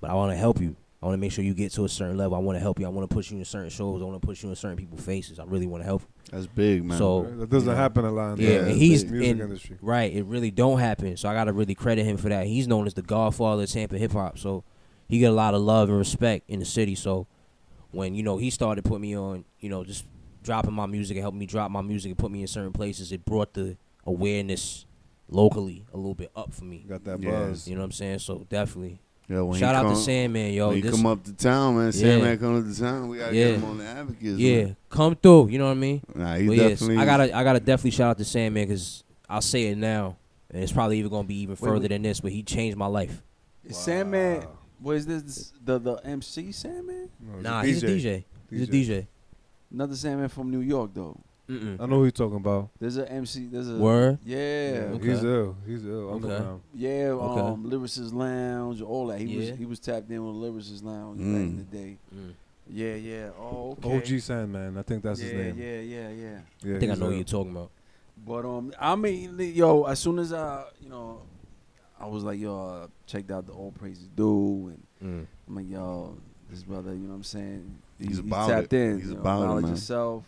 [0.00, 0.76] But I want to help you.
[1.02, 2.36] I want to make sure you get to a certain level.
[2.36, 2.86] I want to help you.
[2.86, 4.02] I want to push you in certain shows.
[4.02, 5.38] I want to push you in certain people's faces.
[5.38, 6.08] I really want to help you.
[6.32, 6.98] That's big, man.
[6.98, 8.38] So That doesn't you know, happen a lot.
[8.40, 9.78] in Yeah, and he's music in- industry.
[9.80, 10.12] right.
[10.12, 11.16] It really don't happen.
[11.16, 12.46] So I gotta really credit him for that.
[12.46, 14.38] He's known as the Godfather of Tampa hip hop.
[14.38, 14.64] So
[15.08, 16.94] he get a lot of love and respect in the city.
[16.96, 17.28] So
[17.92, 20.04] when you know he started putting me on, you know, just
[20.42, 23.12] dropping my music and helping me drop my music and put me in certain places,
[23.12, 24.86] it brought the awareness
[25.28, 26.84] locally a little bit up for me.
[26.88, 27.30] Got that Yeah.
[27.30, 27.66] buzz.
[27.68, 28.18] You know what I'm saying?
[28.20, 29.00] So definitely.
[29.28, 30.68] Yo, when Shout out come- to Sandman, yo.
[30.68, 31.86] when he This- come up to town, man.
[31.86, 31.90] Yeah.
[31.90, 33.08] Sandman come up to town.
[33.08, 33.44] We gotta Yeah.
[33.46, 34.38] get him on the advocates.
[34.38, 34.76] yeah, man.
[34.88, 35.48] come through.
[35.48, 36.00] You know what I mean?
[36.14, 36.96] Nah, he But yes, definitely.
[36.98, 40.16] I gotta, I gotta definitely shout out to Sandman because I'll say it now,
[40.50, 41.88] and it's probably even gonna be even Wait, further wait.
[41.88, 42.20] than this.
[42.20, 43.20] But he changed my life.
[43.64, 44.44] Is Sandman,
[44.80, 47.08] was this the the MC Sandman?
[47.20, 48.24] No, Nah, he's a DJ.
[48.48, 49.06] He's a DJ.
[49.72, 51.18] Another Sandman from New York though.
[51.48, 51.80] Mm-mm.
[51.80, 52.70] I know who you're talking about.
[52.80, 53.46] There's a MC.
[53.46, 54.18] There's a Word?
[54.24, 55.08] Yeah, Okay.
[55.10, 55.56] He's ill.
[55.66, 56.10] He's ill.
[56.14, 56.34] I'm Okay.
[56.34, 56.60] around.
[56.74, 56.88] yeah.
[57.10, 57.40] Okay.
[57.40, 59.20] Um, Lyricist Lounge, all that.
[59.20, 59.50] He Yeah.
[59.50, 61.36] was he was tapped in with Lyricist Lounge back Mm.
[61.36, 61.98] in the day.
[62.14, 62.32] Mm.
[62.68, 63.30] Yeah, yeah.
[63.38, 63.96] Oh, okay.
[63.96, 64.76] OG Sandman.
[64.76, 65.58] I think that's yeah, his name.
[65.58, 66.38] yeah, yeah, yeah.
[66.64, 67.70] Yeah, I think I know who you're talking about.
[68.26, 71.20] But um, I mean, yo, as soon as I, you know,
[72.00, 74.82] I was like, yo, uh, checked out the All Praises Due, and
[75.22, 75.26] Mm.
[75.46, 76.16] I'm like, yo,
[76.50, 77.76] this brother, you know what I'm saying?
[78.00, 78.80] He- He's about tapped it.
[78.80, 78.98] in.
[78.98, 79.72] He's you know, about it, knowledge man.
[79.74, 80.24] yourself.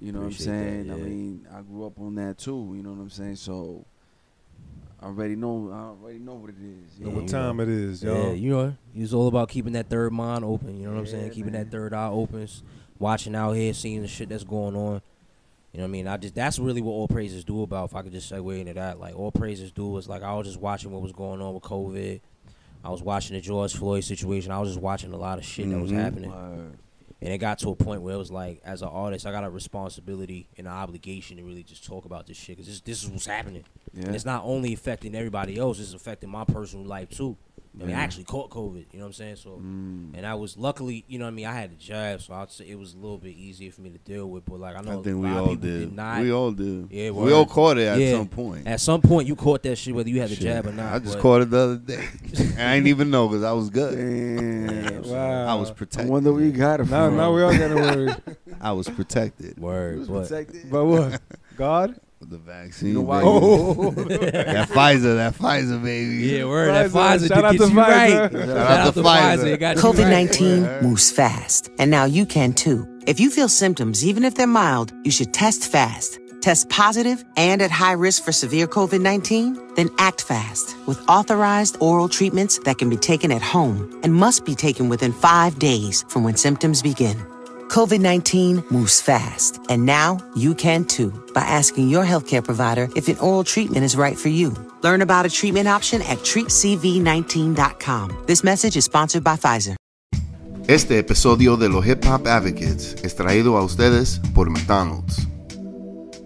[0.00, 1.02] You know Appreciate what I'm that, saying?
[1.04, 2.72] I mean, I grew up on that too.
[2.76, 3.36] You know what I'm saying?
[3.36, 3.84] So
[5.02, 5.70] I already know.
[5.72, 7.00] I already know what it is.
[7.00, 9.88] Know Yeah, what you time it is, Yeah, you know, it's all about keeping that
[9.88, 10.76] third mind open.
[10.76, 11.30] You know what I'm saying?
[11.30, 11.64] Keeping man.
[11.64, 12.48] that third eye open,
[12.98, 15.02] watching out here, seeing the shit that's going on.
[15.72, 16.06] You know what I mean?
[16.08, 17.90] I just that's really what All Praises Due about.
[17.90, 20.46] If I could just segue into that, like All Praises Due was like I was
[20.46, 22.20] just watching what was going on with COVID.
[22.84, 24.52] I was watching the George Floyd situation.
[24.52, 25.96] I was just watching a lot of shit that was Mhm.
[25.96, 26.30] happening.
[26.30, 26.78] Word.
[27.20, 29.42] And it got to a point where it was like, as an artist, I got
[29.42, 33.02] a responsibility and an obligation to really just talk about this shit because this, this
[33.02, 33.64] is what's happening.
[33.92, 34.06] Yeah.
[34.06, 37.36] And it's not only affecting everybody else; it's affecting my personal life too.
[37.80, 38.86] I mean, I actually caught COVID.
[38.92, 39.36] You know what I'm saying?
[39.36, 40.10] So, Mm.
[40.16, 42.50] and I was luckily, you know, what I mean, I had a job, so I'd
[42.50, 44.44] say it was a little bit easier for me to deal with.
[44.44, 45.78] But like, I I know think a we lot of all people did.
[45.80, 46.20] did not.
[46.22, 46.88] we all did.
[46.90, 48.12] Yeah, we all caught it at Yeah.
[48.16, 48.66] some point.
[48.66, 50.42] At some point, you caught that shit, whether you had the Shit.
[50.44, 50.92] jab or not.
[50.94, 52.04] I just but- caught it the other day.
[52.34, 53.96] and I didn't even know because I was good.
[53.96, 55.02] Damn.
[55.08, 55.46] Wow.
[55.46, 56.10] I was I protected.
[56.10, 57.16] wonder where you got it Now, from.
[57.16, 58.16] now we all getting worried.
[58.60, 59.58] I was protected.
[59.58, 60.70] Word, but protected.
[60.70, 61.20] but what?
[61.56, 62.00] God?
[62.20, 62.88] With the vaccine.
[62.88, 63.22] You know why?
[63.24, 66.16] Oh, that Pfizer, that Pfizer, baby.
[66.26, 66.74] yeah, word.
[66.74, 67.18] That Pfizer.
[67.18, 68.10] Pfizer Shout out gets to you right.
[68.10, 69.38] Shout, Shout out out to to Pfizer.
[69.38, 69.46] Pfizer.
[69.52, 70.10] It got you COVID right.
[70.10, 72.86] 19 moves fast, and now you can too.
[73.06, 76.18] If you feel symptoms, even if they're mild, you should test fast.
[76.40, 79.74] Test positive and at high risk for severe COVID 19?
[79.74, 84.44] Then act fast with authorized oral treatments that can be taken at home and must
[84.44, 87.16] be taken within five days from when symptoms begin.
[87.68, 93.08] COVID 19 moves fast, and now you can too by asking your healthcare provider if
[93.08, 94.54] an oral treatment is right for you.
[94.82, 98.24] Learn about a treatment option at treatcv19.com.
[98.26, 99.76] This message is sponsored by Pfizer.
[100.66, 105.26] Este episodio de los Hip Hop Advocates es traído a ustedes por McDonald's.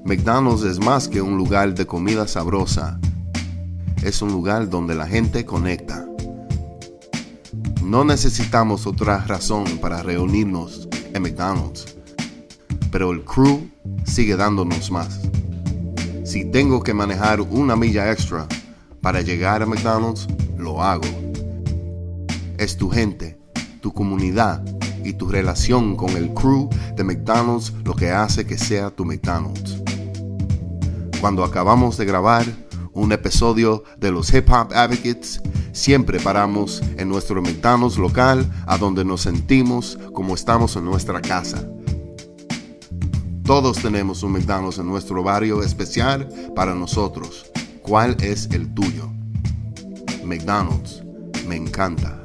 [0.05, 3.01] McDonald's es más que un lugar de comida sabrosa.
[4.05, 6.07] Es un lugar donde la gente conecta.
[7.83, 10.82] No necesitamos otra razón para reunirnos
[11.15, 11.97] en McDonald's,
[12.91, 13.69] pero el crew
[14.05, 15.21] sigue dándonos más.
[16.25, 18.47] Si tengo que manejar una milla extra
[19.01, 21.05] para llegar a McDonald's, lo hago.
[22.59, 23.39] Es tu gente,
[23.81, 24.63] tu comunidad
[25.05, 29.83] y tu relación con el crew de McDonald's lo que hace que sea tu McDonald's.
[31.21, 32.47] Cuando acabamos de grabar
[32.93, 35.41] un episodio de los Hip Hop Advocates,
[35.73, 41.67] siempre paramos en nuestro McDonald's local a donde nos sentimos como estamos en nuestra casa.
[43.45, 47.51] Todos tenemos un McDonald's en nuestro barrio especial para nosotros.
[47.83, 49.11] ¿Cuál es el tuyo?
[50.25, 51.03] McDonald's.
[51.47, 52.22] Me encanta.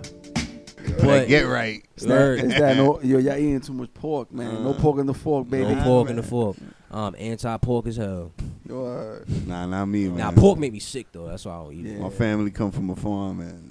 [1.06, 1.84] But- Get right.
[2.06, 2.40] Word.
[2.40, 3.02] Is that no?
[3.02, 4.64] Yo, y'all eating too much pork, man.
[4.64, 5.74] No pork in the fork, baby.
[5.76, 6.58] No pork in the fork.
[6.92, 8.32] Um, anti pork as hell.
[9.46, 10.18] Nah, not me, man.
[10.18, 11.28] Now pork make me sick though.
[11.28, 12.00] That's why I don't eat it.
[12.00, 13.67] My family come from a farm, and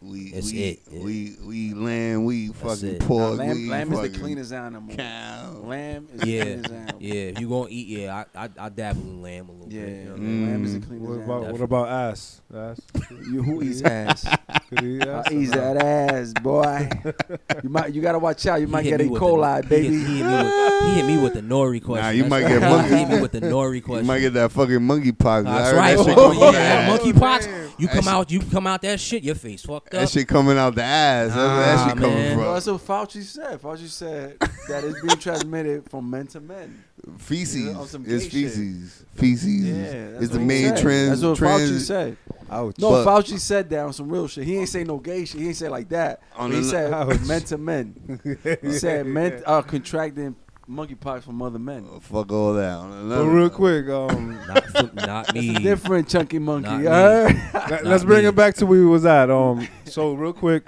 [0.00, 1.00] we It's we it, yeah.
[1.02, 3.00] we we lamb, we That's fucking it.
[3.00, 4.94] pork, Nah, lamb, we lamb is the cleanest animal.
[4.96, 5.56] cow.
[5.64, 6.94] Lamb is the cleanest animal.
[7.02, 7.14] yeah.
[7.14, 9.90] If you gonna eat, yeah, I I, I dabble in lamb a little Yeah, bit.
[9.90, 10.46] You know what I yeah, mean?
[10.52, 10.86] lamb is the Mm.
[10.86, 11.52] cleanest What animal.
[11.52, 12.40] what about ass?
[12.54, 12.80] Ass.
[13.10, 14.24] You who eats ass?
[14.68, 16.88] Could he eat I eat that ass, boy.
[17.64, 18.60] you might you gotta watch out.
[18.60, 19.10] You He might get me E.
[19.10, 19.88] coli, the, baby.
[19.88, 22.04] He hit, he, hit me with, he hit me with the nori question.
[22.04, 23.98] Nah, you That's might get monkey- He hit me with the nori question.
[24.04, 25.44] You might get that fucking monkey pox.
[25.44, 25.96] That's right.
[25.96, 27.48] That shit, coming yeah, out- monkey pox.
[27.78, 29.22] You come out, you come out that shit.
[29.22, 30.00] Your face fucked up.
[30.00, 31.28] that shit coming out the ass.
[31.34, 32.32] That's where that Nah, shit coming man.
[32.34, 32.40] from.
[32.44, 33.60] Well, that's what Fauci said.
[33.62, 36.84] Fauci said that it's being transmitted from men to men.
[37.18, 37.66] feces.
[37.66, 38.30] Yeah, on some it's gay shit.
[38.52, 39.04] feces.
[39.14, 40.78] Feces Yeah, is, that's is the what he main said.
[40.78, 41.08] trans.
[41.08, 42.16] That's what trans, Fauci said.
[42.50, 42.78] Ouch.
[42.78, 44.44] No, But- Fauci said that on some real shit.
[44.44, 45.40] He ain't say no gay shit.
[45.40, 46.20] He ain't say like that.
[46.36, 47.20] On he the- said Ouch.
[47.26, 48.38] men to men.
[48.62, 50.34] He said men are contracting
[50.68, 51.86] monkeypox from other men.
[51.90, 52.78] Oh, fuck all that.
[53.08, 55.54] But real quick, um, not, for- not me.
[55.54, 56.68] Different chunky monkey.
[56.70, 56.90] Not you me.
[56.90, 57.36] heard?
[57.70, 58.28] let, Not us bring me.
[58.28, 59.30] it back to where we was at.
[59.30, 60.66] Um, so real quick,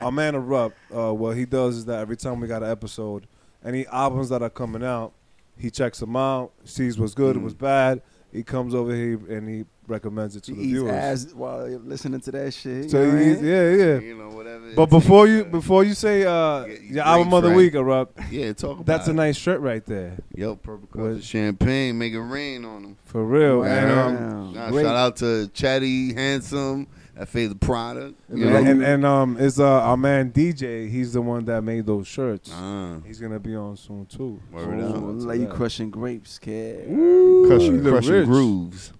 [0.00, 3.26] our man Erupt, uh, what he does is that every time we got an episode,
[3.64, 5.12] any albums that are coming out,
[5.58, 7.42] he checks them out, sees what's good, Mm.
[7.42, 8.02] what's bad.
[8.32, 10.92] He comes over here and he recommends it to He the eats viewers.
[10.92, 12.90] ass while you're listening to that shit.
[12.90, 13.50] So you know he what I eats, mean?
[13.50, 13.98] yeah, yeah.
[14.00, 14.74] You know, whatever.
[14.74, 17.56] But before you uh, before you say uh, get- your album of the right.
[17.56, 21.18] week, Erupt, yeah, talk about that's a nice shirt right there, Yo, purple What- cups
[21.20, 22.96] of champagne, make it rain on them.
[23.04, 23.62] for real.
[23.62, 28.20] And um, Nah, shout out to Chatty Handsome, that favorite product.
[28.32, 28.56] You know?
[28.56, 30.88] and, and um, is uh, our man DJ.
[30.90, 32.50] He's the one that made those shirts.
[32.52, 34.40] Ah, He's gonna be on soon too.
[34.52, 34.94] Word Oh, up.
[34.94, 36.84] Shout like you crushing grapes, kid.
[36.86, 38.26] crushing, crushing rich.
[38.26, 38.92] grooves.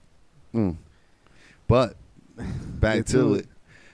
[0.55, 0.76] Mm.
[1.68, 1.96] But
[2.37, 3.46] back to, to it.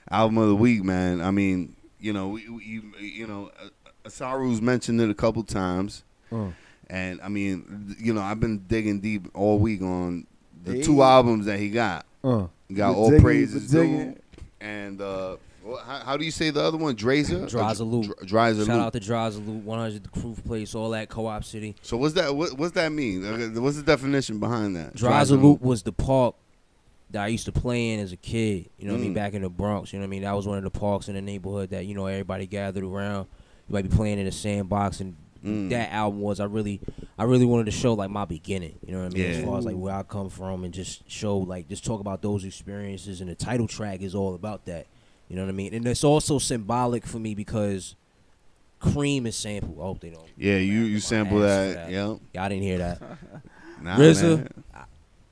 [0.09, 1.21] Album of the week, man.
[1.21, 3.69] I mean, you know, we, we you, you know, uh,
[4.09, 6.47] Asaru's mentioned it a couple times, Uh.
[6.89, 10.27] and I mean, you know, I've been digging deep all week on
[10.63, 10.81] the Hey.
[10.83, 12.05] two albums that he got.
[12.23, 14.19] Uh, He got Been all digging, praises been due,
[14.61, 16.95] and uh, wha- how, how do you say the other one?
[16.95, 18.05] Drazer, Drazalu.
[18.05, 18.65] Dr- Drazalu.
[18.65, 21.75] Shout out to Drazalu, 100 the Proof Place, all that Co-op City.
[21.81, 22.35] So what's that?
[22.35, 23.23] What, what's that mean?
[23.25, 24.95] Uh, What's the definition behind that?
[24.95, 26.35] Drazalu was the park
[27.11, 28.69] that I used to play in as a kid.
[28.77, 29.11] You know what I mean?
[29.11, 29.15] Mm.
[29.15, 29.93] Back in the Bronx.
[29.93, 30.21] You know what I mean?
[30.23, 33.27] That was one of the parks in the neighborhood that you know everybody gathered around.
[33.67, 35.69] You might be playing in a sandbox, and Mm.
[35.71, 36.79] that album was I really,
[37.17, 38.79] I really wanted to show like my beginning.
[38.85, 39.25] You know what I mean?
[39.31, 42.21] As far as like where I come from, and just show like just talk about
[42.21, 43.19] those experiences.
[43.19, 44.87] And the title track is all about that.
[45.27, 45.73] You know what I mean?
[45.73, 47.95] And it's also symbolic for me because
[48.79, 49.77] Cream is sampled.
[49.79, 50.27] I hope they don't.
[50.37, 51.91] Yeah, you you sample ass for that.
[51.91, 52.17] Yep.
[52.33, 53.01] Y'all didn't hear that.
[53.81, 54.47] Nah, RZA, man.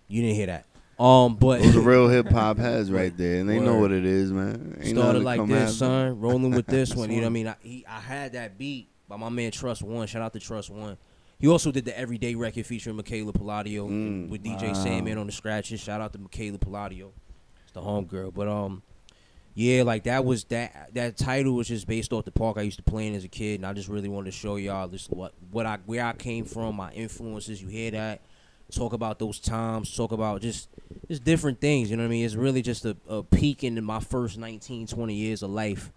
[0.10, 0.66] You didn't hear that.
[1.02, 4.06] Um, but Those are real hip hop heads right there, and they know what it
[4.06, 4.78] is, man.
[4.82, 6.20] Ain't started like this, son.
[6.20, 7.10] Rolling with this one.
[7.10, 7.48] You know what I mean?
[7.48, 10.08] I, he, I had that beat by my man Trust One.
[10.08, 10.98] Shout out to Trust One.
[11.38, 14.30] He also did the Everyday record featuring Michaela Palladio Mm.
[14.30, 15.80] with DJ Sandman on the scratches.
[15.82, 17.12] Shout out to Michaela Palladio.
[17.64, 18.34] It's the homegirl.
[18.34, 18.84] But um,
[19.54, 22.78] yeah, like that was that that title was just based off the park I used
[22.78, 25.10] to play in as a kid, and I just really wanted to show y'all this
[25.10, 27.62] what what I where I came from, my influences.
[27.62, 28.22] You hear that?
[28.72, 29.94] Talk about those times.
[29.94, 30.70] Talk about just
[31.10, 31.92] just different things.
[31.92, 32.24] You know what I mean?
[32.26, 35.92] It's really just a, a peek into my first 19, 20 years of life.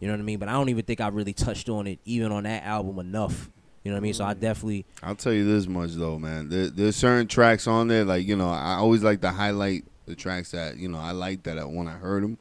[0.00, 0.38] You know what I mean?
[0.38, 3.50] But I don't even think I really touched on it even on that album enough.
[3.84, 4.14] You know what I mean?
[4.14, 6.48] So I definitely I'll tell you this much though, man.
[6.48, 10.14] There, there's certain tracks on there, like you know, I always like to highlight the
[10.14, 12.38] tracks that you know I like that I, when I heard them.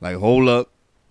[0.00, 0.70] Like Hold Up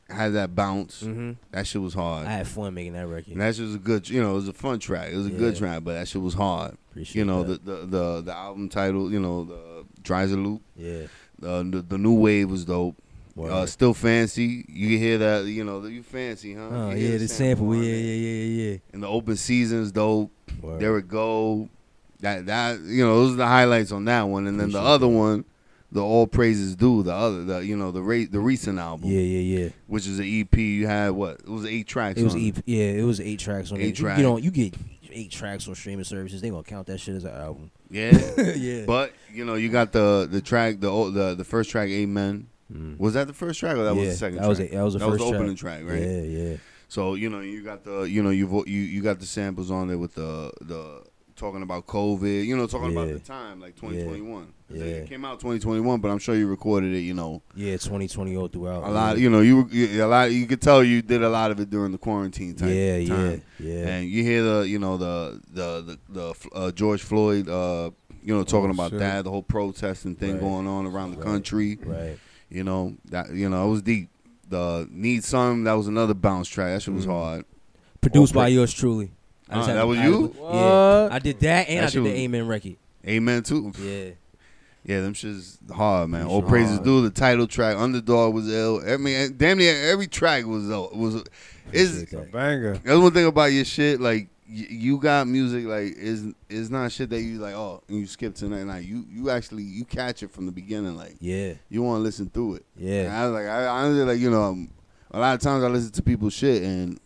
[0.09, 1.03] had that bounce.
[1.03, 1.37] Mhm.
[1.51, 2.27] That shit was hard.
[2.27, 3.31] I had fun making that record.
[3.33, 5.11] And that shit was a good, you know, it was a fun track.
[5.11, 6.77] It was a good track, but that shit was hard.
[6.91, 7.65] Appreciate you know, that.
[7.65, 10.61] the, the the the album title, you know, the Dreiser Loop.
[10.75, 11.07] Yeah.
[11.41, 12.95] Uh, the the new wave was dope.
[13.39, 14.63] Uh, still fancy.
[14.67, 16.67] You can hear that, you know, you fancy, huh?
[16.71, 17.69] Oh You yeah, the sample.
[17.69, 18.77] on Yeah, yeah, yeah, yeah.
[18.93, 20.31] And the open seasons dope.
[20.61, 20.79] Word.
[20.79, 21.69] There it go.
[22.21, 25.07] That that you know those are the highlights on that one, and then the other
[25.07, 25.11] that.
[25.11, 25.45] one,
[25.91, 27.03] the all praises due.
[27.03, 29.69] The other, the you know the rate the recent album, Yeah, yeah, yeah.
[29.87, 30.57] which is an EP.
[30.57, 31.39] You had what?
[31.41, 32.19] It was eight tracks.
[32.19, 33.99] It was EP, yeah, it was eight tracks on Eight it.
[33.99, 34.17] You track.
[34.19, 34.75] get you get
[35.11, 36.39] eight tracks on streaming services.
[36.41, 37.71] They gonna count that shit as an album.
[37.89, 38.11] Yeah,
[38.55, 38.85] Yeah.
[38.85, 42.47] But you know you got the the track the the the first track Amen.
[42.97, 44.11] Was that the first track or that was Mm.
[44.11, 44.39] The second?
[44.39, 44.71] that was track?
[44.71, 46.01] a- that was the that was first the opening track, right?
[46.01, 46.57] Yeah, yeah.
[46.87, 49.71] So you know you got the you know you vo- you you got the samples
[49.71, 51.03] on there with the the
[51.35, 52.45] talking about COVID.
[52.45, 54.47] You know talking about the time like 2021.
[54.69, 54.83] Yeah.
[54.83, 56.99] It came out 2021, but I'm sure you recorded it.
[57.01, 58.83] You know Yeah, 2020 all throughout.
[58.83, 59.17] a lot.
[59.19, 60.31] You know you, you a lot.
[60.31, 62.69] You could tell you did a lot of it during the quarantine time.
[62.69, 63.41] Yeah, yeah, time.
[63.59, 63.87] yeah.
[63.87, 67.49] And you hear the you know the the the, the uh, George Floyd.
[67.49, 67.91] Uh,
[68.25, 68.99] you know talking Oh, about shit.
[68.99, 70.39] that the whole protesting thing Right.
[70.41, 71.77] going on around the country.
[71.83, 72.17] Right.
[72.53, 74.09] You know that you know it was deep.
[74.49, 76.73] The need some that was another bounce track.
[76.75, 77.45] That shit was hard.
[78.01, 79.11] Produced by yours truly.
[79.49, 80.27] I Uh, had that to- was I you?
[80.29, 82.75] to- Yeah, I did that and That I shit did the Amen record.
[83.07, 83.71] Amen too.
[83.81, 84.11] Yeah.
[84.85, 86.21] Yeah, them shit's hard, man.
[86.21, 86.83] Them All shit praises hard.
[86.83, 87.01] due.
[87.03, 88.81] The title track, Underdog, was ill.
[88.85, 90.91] I mean, damn near every track was ill.
[90.93, 91.23] Was
[91.71, 92.31] is Appreciate that.
[92.33, 92.73] Banger.
[92.83, 93.99] that's one thing about your shit.
[94.01, 95.65] Like y- you got music.
[95.65, 97.55] Like is is not shit that you like.
[97.55, 98.65] Oh, and you skip to night.
[98.65, 100.95] Like you you actually you catch it from the beginning.
[100.95, 102.65] Like Yeah, you want to listen through it.
[102.77, 104.69] And yeah, I was like, I honestly like you know, um,
[105.11, 106.99] a lot of times I listen to people's shit and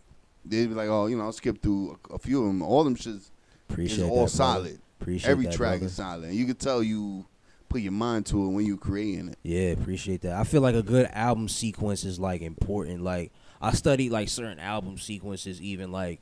[0.44, 2.62] they'd be like, oh, you know, I'll skip through a, a few of them.
[2.62, 3.30] All them shits
[3.68, 4.08] appreciate is that.
[4.08, 4.28] all brother.
[4.28, 4.80] solid.
[5.00, 5.86] Appreciate Every that, track brother.
[5.86, 6.24] is solid.
[6.24, 7.26] And you can tell you
[7.68, 9.38] put your mind to it when you're creating it.
[9.42, 10.32] Yeah, appreciate that.
[10.32, 13.02] I feel like a good album sequence is like important.
[13.02, 16.20] Like I studied like certain album sequences, even like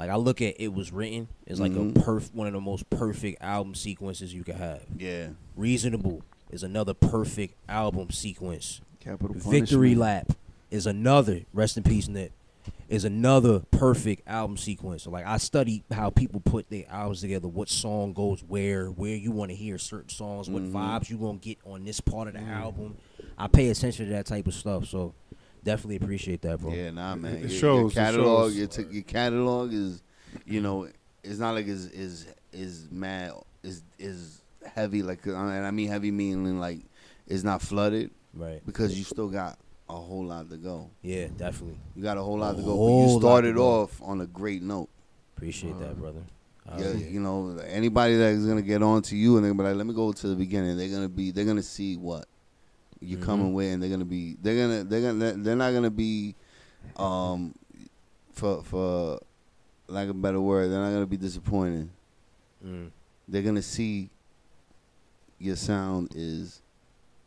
[0.00, 1.90] like I look at it was written is like Mhm.
[1.96, 4.82] a perf one of the most perfect album sequences you could have.
[4.98, 5.28] Yeah.
[5.56, 8.80] Reasonable is another perfect album sequence.
[8.98, 9.98] Capital Victory punishment.
[9.98, 10.32] Lap
[10.70, 11.42] is another.
[11.52, 12.32] Rest in peace, Nip.
[12.88, 15.02] Is another perfect album sequence.
[15.04, 19.14] So like I study how people put their albums together, what song goes where, where
[19.16, 20.72] you want to hear certain songs, what Mhm.
[20.72, 22.96] vibes you gonna get on this part of the album.
[23.38, 24.86] I pay attention to that type of stuff.
[24.86, 25.14] So
[25.64, 26.72] definitely appreciate that, bro.
[26.72, 27.36] Yeah, nah, man.
[27.36, 28.56] It Your- shows, Your it catalog, shows.
[28.56, 30.02] your, t- your catalog is,
[30.46, 30.88] you know,
[31.22, 34.40] it's not like is is is mad is is
[34.74, 36.80] heavy like, uh, and I mean heavy meaning like
[37.26, 38.64] it's not flooded Right.
[38.64, 40.90] because you still got a whole lot to go.
[41.02, 41.78] Yeah, definitely.
[41.96, 44.62] You got a whole lot A to go, but you started off on a great
[44.62, 44.88] note.
[45.36, 46.20] Appreciate that, brother.
[46.78, 49.68] Yeah, you know, anybody that is gonna get on to you and they're gonna be
[49.70, 50.76] like, let me go to the beginning.
[50.76, 52.26] They're gonna be, they're gonna see what
[53.00, 53.24] you're Mhm.
[53.24, 56.34] coming with, and they're gonna be, they're gonna, they're gonna, they're not gonna be,
[56.96, 57.54] um,
[58.32, 59.20] for for
[59.88, 61.90] lack of a better word, they're not gonna be disappointed.
[62.64, 62.90] Mm,
[63.28, 64.10] They're gonna see
[65.38, 66.60] your sound is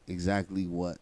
[0.07, 0.97] exactly what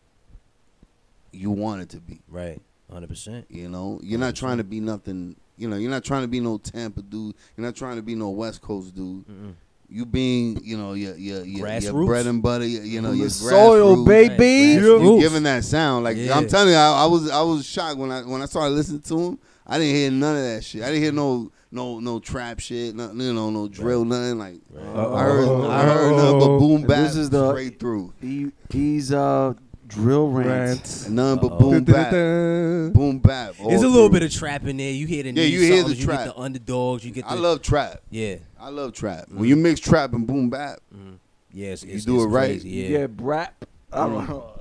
[1.32, 2.22] you want it to be.
[2.30, 2.62] right.
[2.92, 3.46] Hundred percent.
[3.50, 5.38] You know, you're not trying to be nothing.
[5.58, 7.36] You know, you're not trying to be no Tampa dude.
[7.56, 9.26] You're not trying to be no West Coast dude.
[9.28, 9.54] Mm-mm.
[9.92, 12.66] You being, you know, your your your, your bread and butter.
[12.66, 14.08] You, you know, From your the soil, grassroots.
[14.08, 14.32] baby.
[14.78, 15.20] Right, You grassroots.
[15.20, 16.38] giving that sound like Yeah.
[16.38, 19.02] I'm telling you, I, I was I was shocked when I when I started listening
[19.02, 19.40] to him.
[19.68, 20.82] I didn't hear none of that shit.
[20.84, 22.96] I didn't hear no no no trap shit.
[22.96, 24.62] nothing, you know, no drill, nothing like.
[24.76, 25.14] Uh-oh.
[25.16, 28.14] I heard I heard nothing but boom And bap this is the- straight through.
[28.22, 29.54] He, he's uh
[29.92, 30.48] drill rants.
[30.48, 31.08] Rants.
[31.08, 33.56] And but boom bap, boom bap.
[33.56, 34.92] There's a little bit of trap in there.
[34.92, 36.26] You hear the Yeah, new you hear the songs, you trap.
[36.26, 38.02] get the underdogs, you get the I love trap.
[38.10, 39.28] yeah, I love trap.
[39.28, 39.46] When mm-hmm.
[39.46, 41.16] you mix trap and boom bap, mm-hmm.
[41.54, 41.70] yeah.
[41.70, 42.48] You do it's it right.
[42.48, 43.50] crazy, You Yeah, brap.
[43.92, 44.60] I don't know.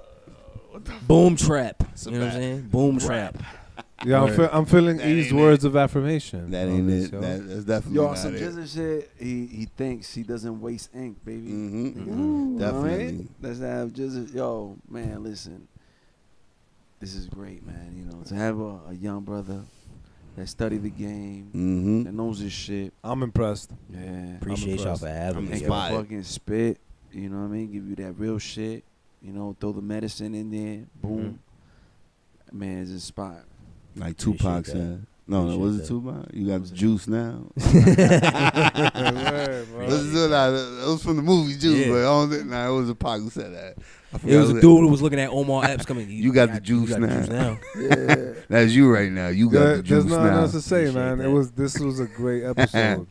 [1.07, 1.83] boom trap.
[2.05, 2.61] You know what I'm saying?
[2.63, 3.37] Boom trap.
[4.05, 6.51] Yeah, I'm, fe- I'm feeling That E's ain't words of affirmation.
[6.53, 7.13] that on ain't this, it.
[7.13, 7.21] yo.
[7.21, 8.41] That, that's definitely Yo, not some it.
[8.43, 9.11] Jizzle shit.
[9.19, 11.51] He he thinks he doesn't waste ink, baby.
[11.51, 12.23] hmm You know
[12.55, 13.13] what I Definitely.
[13.13, 13.29] mean?
[13.43, 14.35] Let's have Jizzle.
[14.35, 15.69] Yo, man, listen.
[16.99, 17.95] This is great, man.
[17.97, 19.63] You know, to have a, a young brother
[20.37, 22.93] that studied the game, hmm that knows his shit.
[23.05, 23.71] I'm impressed.
[23.91, 24.37] Yeah.
[24.37, 25.03] Appreciate y'all impressed.
[25.03, 25.53] for having I'm me.
[25.53, 25.67] and yo.
[25.67, 25.97] inspired.
[26.03, 26.79] fucking spit.
[27.13, 27.73] You know what I mean?
[27.73, 28.85] Give you that real shit.
[29.21, 30.87] You know, throw the medicine in there.
[31.03, 31.39] Boom.
[32.53, 33.45] Man, it's inspired.
[33.97, 34.71] Like Appreciate Tupac that.
[34.73, 35.07] said.
[35.27, 35.89] No, no, Appreciate was it that.
[35.89, 36.27] Tupac?
[36.35, 37.45] You got the juice now.
[37.57, 39.87] Word, bro.
[39.87, 40.51] Listen to that.
[40.51, 41.93] That was from the movie Juice, Yeah.
[41.93, 43.75] but I don't think, nah, it was a Pac who said that.
[44.13, 46.09] I It forgot was a who- dude who was looking at Omar Epps coming.
[46.11, 47.21] You got the juice you got now.
[47.21, 47.59] juice now.
[47.79, 48.33] Yeah.
[48.49, 49.29] That's you right now.
[49.29, 50.41] You got There- the there's nothing now.
[50.41, 51.19] else to say, Appreciate man.
[51.19, 51.25] that.
[51.27, 53.07] It was this was a great episode.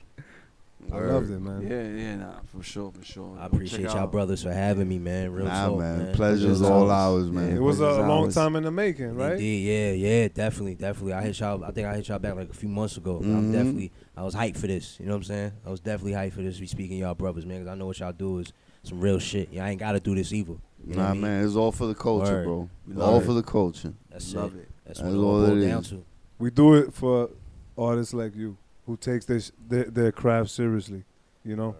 [0.91, 1.13] I Word.
[1.13, 1.61] loved it, man.
[1.61, 3.37] yeah, yeah, nah, for sure, for sure.
[3.39, 5.31] I appreciate y'all out- brothers for having me, man.
[5.31, 5.97] Real Nah, talk, man.
[5.99, 6.15] man.
[6.15, 7.23] Pleasure's Pleasure's all ours.
[7.25, 7.49] ours, man.
[7.49, 7.55] Yeah.
[7.57, 9.33] It was a Pleasure's long time in the making, right?
[9.33, 11.13] Indeed, yeah, yeah, definitely, definitely.
[11.13, 11.63] I hit y'all.
[11.63, 13.17] I think I hit y'all back like a few months ago.
[13.21, 13.51] I'm Mhm.
[13.51, 14.99] definitely, I was hyped for this.
[14.99, 15.51] You know what I'm saying?
[15.65, 16.59] I was definitely hyped for this.
[16.59, 18.51] We speaking y'all brothers, man, because I know what y'all do is
[18.83, 19.51] some real shit.
[19.53, 20.53] Y'all ain't got to do this either.
[20.83, 21.21] You know what Nah, I mean?
[21.21, 21.45] man.
[21.45, 22.43] It's all for the culture, Word.
[22.45, 22.69] bro.
[22.87, 23.93] We All love for the culture.
[24.09, 24.59] That's Love it.
[24.59, 24.69] it.
[24.85, 25.89] That's That's what it all all it down is.
[25.89, 26.03] to.
[26.39, 27.29] We do it for
[27.77, 28.57] artists like you
[28.89, 31.03] who takes their their, their craft seriously.
[31.45, 31.75] You know,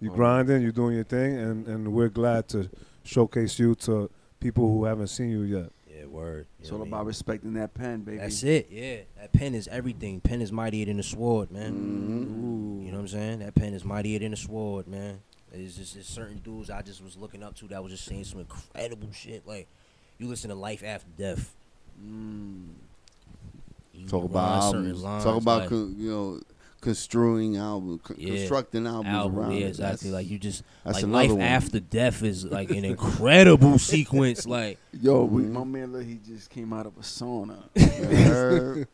[0.00, 0.16] you Word.
[0.16, 2.68] grinding, you're doing your thing, and and we're glad to
[3.04, 5.70] showcase you to people who haven't seen you yet.
[5.90, 6.46] Yeah, word.
[6.58, 6.92] You It's all what I mean?
[6.94, 8.18] about respecting that pen, baby.
[8.18, 8.68] That's it.
[8.70, 10.20] Yeah, that pen is everything.
[10.20, 11.72] Pen is mightier than the sword, man.
[11.72, 12.84] Mhm.
[12.84, 13.38] You know what I'm saying?
[13.38, 15.20] That pen is mightier than the sword, man.
[15.52, 18.24] It's just it's certain dudes I just was looking up to that was just saying
[18.24, 19.46] some incredible shit.
[19.46, 19.68] Like
[20.18, 21.54] you listen to Life After Death.
[22.04, 22.68] Mm.
[24.12, 25.02] You Talk run about albums.
[25.02, 26.40] lines, Talk about like, con- you know
[26.80, 28.34] construing albums, con- Yeah.
[28.34, 29.38] constructing albums album.
[29.38, 29.52] around.
[29.52, 29.68] Yeah, it.
[29.68, 30.10] exactly.
[30.10, 31.40] That's- like you just that's like another Life one.
[31.40, 34.46] After Death is like an incredible sequence.
[34.46, 35.52] Like Yo, we, Mhm.
[35.52, 37.56] my man, look, he just came out of a sauna.
[37.78, 38.88] Heard.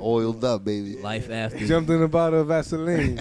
[0.00, 0.96] Oiled up, baby.
[0.96, 1.66] Life After.
[1.66, 3.20] Jumped in a bottle of Vaseline.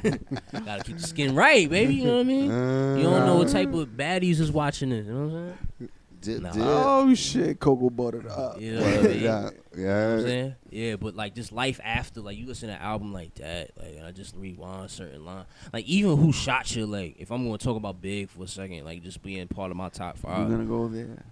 [0.02, 1.96] Gotta keep the skin right, baby.
[1.96, 2.50] You know what I mean?
[2.50, 5.06] Uh, You don't know what type of baddies is watching this.
[5.06, 5.90] You know what I'm saying?
[6.22, 6.52] Dip, Nah.
[6.52, 6.62] dip.
[6.64, 8.60] Oh shit, cocoa buttered up.
[8.60, 9.20] You know what I mean?
[9.20, 10.20] yeah, You know what I'm yeah.
[10.22, 10.54] saying?
[10.70, 14.02] Yeah, but like just life after, like you listen to an album like that, like
[14.06, 15.44] I just rewind certain line.
[15.72, 18.84] Like even who shot you, like if I'm gonna talk about Big for a second,
[18.84, 20.48] like just being part of my top five.
[20.48, 21.22] We're gonna go there.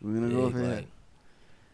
[0.00, 0.74] We're gonna go Big, there.
[0.76, 0.86] like,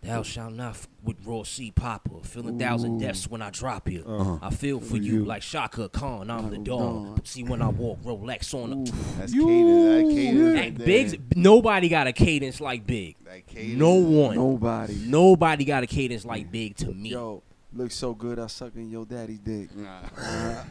[0.07, 4.05] Thou shalt not f- with raw C popper, feeling thousand deaths when I drop you.
[4.07, 4.39] Uh-huh.
[4.43, 5.25] I feel for you, You.
[5.25, 6.65] like Chaka Khan, I'm the dog.
[6.65, 7.05] dawn.
[7.07, 7.25] dawn.
[7.25, 10.09] See when I walk Rolex on the That's cadence.
[10.09, 10.55] That cadence.
[10.55, 10.79] That right.
[10.79, 13.17] Big's nobody got a cadence like Big.
[13.25, 13.79] That cadence.
[13.79, 14.37] No one.
[14.37, 14.95] Nobody.
[15.07, 17.11] Nobody got a cadence like Big to me.
[17.11, 17.43] Yo,
[17.73, 18.39] looks so good.
[18.39, 19.75] I sucking your daddy's dick.
[19.77, 20.01] Nah.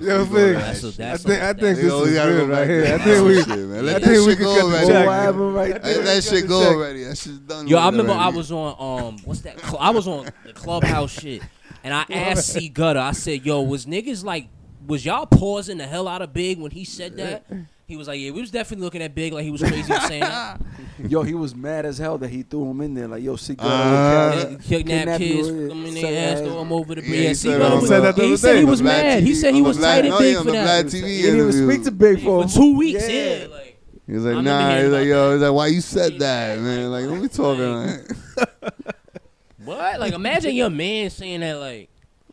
[0.00, 0.56] Yo, Big.
[0.56, 2.38] That's a- I that's think a- I think that's- this Yo, we is gotta good
[2.38, 2.82] go right back here.
[2.82, 3.34] to I that think we.
[3.42, 3.86] shit, man.
[3.86, 4.86] Let I that think we shit could go cut the already.
[4.88, 5.06] check.
[5.06, 6.72] What happened right Let that shit go check.
[6.74, 7.04] already.
[7.04, 7.68] That shit's done.
[7.68, 8.36] Yo, I remember I already.
[8.38, 8.76] was on
[9.08, 9.60] um what's that?
[9.60, 11.42] Cl- I was on the clubhouse shit,
[11.84, 12.98] and I asked C Gutter.
[13.00, 14.48] I said, "Yo, was niggas like,
[14.86, 17.44] was y'all pausing the hell out of Big when he said that?"
[17.90, 19.98] He was like, "Yeah, we was definitely looking at Big like he was crazy for
[20.00, 20.60] saying that."
[21.08, 23.08] Yo, he was mad as hell that he threw him in there.
[23.08, 26.94] Like, yo, see, girl, Uh, Yeah, Kidnap kids, come in their ass, throw him over
[26.94, 27.26] the Yeah, bridge.
[27.28, 29.22] he C said Gutter on said that the he said he was the Black mad.
[29.24, 30.52] He said he was the tight at Big for that.
[30.52, 33.38] Black He TV didn't even speak to Big for, For two weeks, Yeah.
[33.40, 33.46] yeah.
[33.48, 34.80] like, He was like, I remember nah.
[34.82, 36.90] He's like, yo, he's like, why you said that, man?
[36.92, 38.84] Like, what we talking like?
[39.64, 40.00] what?
[40.00, 41.90] Like, imagine your man saying that, like.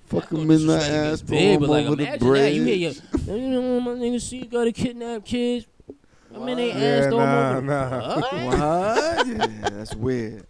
[0.08, 2.54] Fucking No in the ass against pull Big, him but like over the imagine that
[2.54, 2.92] you hear your,
[3.38, 5.66] you know, my nigga see you got to kidnap kids.
[6.34, 7.62] I mean, they Yeah, ass throw 'em nah, over.
[7.62, 8.16] nah.
[8.20, 8.34] What?
[8.34, 9.28] What?
[9.28, 10.46] Yeah, that's weird.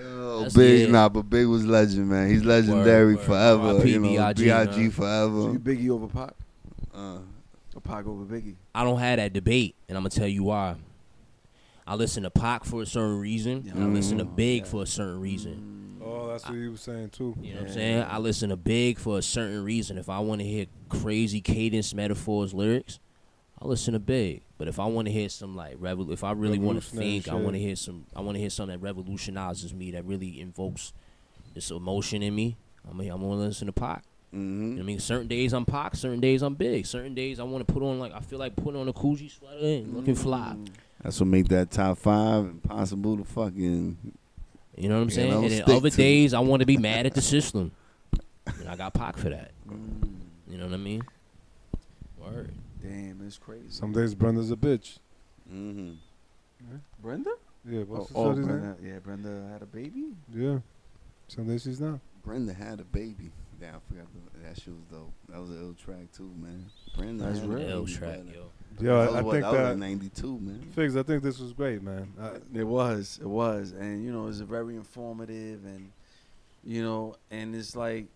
[0.00, 0.92] Yo, That's- Big, yeah.
[0.92, 2.30] nah, but Big was legend, man.
[2.30, 3.24] He's legendary word.
[3.24, 3.62] forever.
[3.68, 3.90] R.I.P.
[3.92, 4.76] You know, B.I.G., B.I.G.
[4.78, 4.90] man.
[4.90, 5.52] So forever.
[5.52, 6.32] you Biggie over Pac?
[6.94, 7.18] Uh,
[7.74, 8.54] Or Pac over Biggie?
[8.74, 10.76] I don't have that debate, and I'm gonna tell you why.
[11.86, 14.86] I listen to Pac for a certain reason, and I listen to Big for a
[14.86, 15.77] certain reason.
[16.42, 17.34] That's what he was saying too.
[17.40, 18.02] You know what I'm saying?
[18.08, 19.98] I listen to Big for a certain reason.
[19.98, 22.98] If I want to hear crazy cadence, metaphors, lyrics,
[23.60, 24.42] I listen to Big.
[24.56, 27.20] But if I want to hear some like revol, if I really want to Revolutionary
[27.20, 30.04] think, I want to hear some, I want to hear something that revolutionizes me, that
[30.04, 30.92] really invokes
[31.54, 32.56] this emotion in me.
[32.88, 34.04] I'm gonna, I'm gonna listen to Pac.
[34.34, 34.62] Mm-hmm.
[34.62, 34.82] You know.
[34.82, 37.72] I mean, certain days I'm Pac, certain days I'm Big, certain days I want to
[37.72, 40.56] put on like I feel like putting on a Coogi sweater and looking fly.
[41.02, 43.96] That's what make that top five impossible to fucking.
[44.78, 45.30] You know what I'm saying?
[45.30, 47.72] don't and then other to- days I want to be mad at the system,
[48.46, 49.50] and I got Pac for that.
[50.48, 51.02] You know what I mean?
[52.18, 52.52] Word.
[52.82, 53.64] Damn, it's crazy.
[53.70, 54.98] Some days Brenda's a bitch.
[55.52, 55.94] Mm-hmm.
[57.02, 57.30] Brenda?
[57.68, 58.76] Yeah, Oh, what's oh, the shorty's Brenda.
[58.82, 60.04] Yeah, Brenda had a baby.
[60.34, 60.58] Yeah.
[61.28, 61.98] Some days she's not.
[62.24, 63.30] Brenda had a baby.
[63.60, 65.12] Damn, I forgot the, that shit was dope.
[65.28, 66.64] That was an ill track too, man.
[66.96, 67.68] Brenda That's a real.
[67.70, 68.50] L track, yo.
[68.80, 69.78] Yo, that was I, I what, think that was that.
[69.78, 70.60] '92, man.
[70.76, 72.12] Figs, I think this was great, man.
[72.20, 75.90] I, It was, it was, and you know, it's very informative, and
[76.64, 78.06] you know, and it's like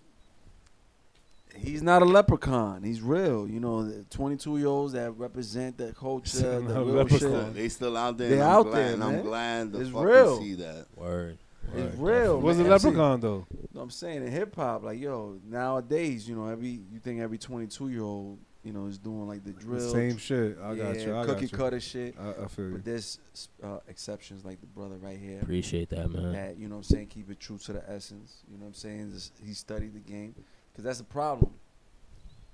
[1.57, 2.83] he's not a leprechaun.
[2.85, 3.49] He's real.
[3.49, 7.47] You know, the 22 year olds that represent that culture, the real leprechaun.
[7.47, 7.55] shit.
[7.55, 8.29] They still out there.
[8.29, 10.39] They and I'm out glad, there, and I'm glad to It's fucking real.
[10.41, 10.87] see that.
[10.97, 11.39] Word.
[11.75, 12.23] It's Word.
[12.23, 12.41] real.
[12.41, 12.73] was a man.
[12.73, 12.87] MC.
[12.89, 13.47] leprechaun though.
[13.51, 16.99] You know what I'm saying in hip hop, like yo, nowadays, you know, every you
[17.03, 20.59] think every 22 year old, you know, is doing like the The drill, same shit.
[20.63, 21.17] I got you.
[21.17, 21.59] I cookie got you.
[21.59, 22.15] cutter shit.
[22.21, 22.73] I, I feel you.
[22.73, 23.19] But there's
[23.63, 25.41] uh, exceptions like the brother right here.
[25.41, 26.33] Appreciate that, man.
[26.33, 28.43] that you know what I'm saying keep it true to the essence.
[28.51, 29.11] You know what I'm saying?
[29.13, 30.35] Just, he studied the game
[30.73, 31.53] because that's a problem.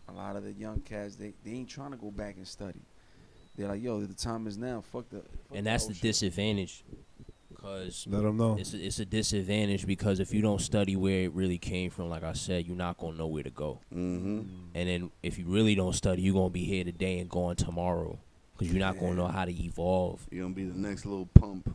[0.09, 2.81] A lot of the young cats they, they ain't trying to go back and study.
[3.57, 4.81] They're like, yo, the time is now.
[4.93, 5.17] Fuck the.
[5.19, 5.27] Fuck
[5.57, 6.03] And that's the old shit.
[6.03, 6.85] disadvantage,
[7.59, 8.57] because Let them know.
[8.59, 12.09] it's a, it's a disadvantage because if you don't study where it really came from,
[12.09, 13.81] like I said, you're not gonna know where to go.
[13.93, 14.43] Mm-hmm.
[14.75, 18.19] And then if you really don't study, you're gonna be here today and gone tomorrow,
[18.57, 20.25] because you're not gonna know how to evolve.
[20.31, 21.75] You're gonna be the next little pump.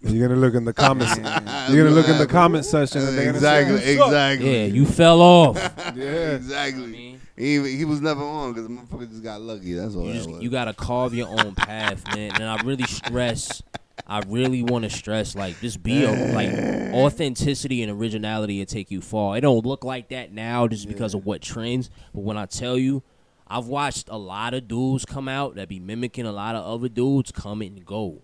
[0.00, 1.18] You're gonna look in the comments.
[1.18, 1.72] Man.
[1.72, 3.02] you're gonna look in the comment section.
[3.02, 4.50] And exactly, say, exactly.
[4.60, 5.56] Yeah, you fell off.
[5.96, 6.32] Yeah.
[6.36, 6.84] exactly.
[6.84, 9.72] I mean, He, even- he was never on because the motherfucker just got lucky.
[9.74, 10.42] That's all you that just was.
[10.42, 12.30] you gotta carve your own path, man.
[12.40, 13.60] And I really stress,
[14.06, 16.50] I really want to stress like just be a like
[16.94, 19.36] authenticity and originality will take you far.
[19.36, 22.78] It don't look like that now just because of what trends, but when I tell
[22.78, 23.02] you.
[23.50, 26.90] I've watched a lot of dudes come out that be mimicking a lot of other
[26.90, 28.20] dudes come and go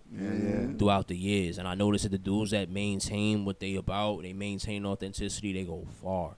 [0.77, 4.33] throughout the years, and I noticed that the dudes that maintain what they about, they
[4.33, 6.37] maintain authenticity, they go far.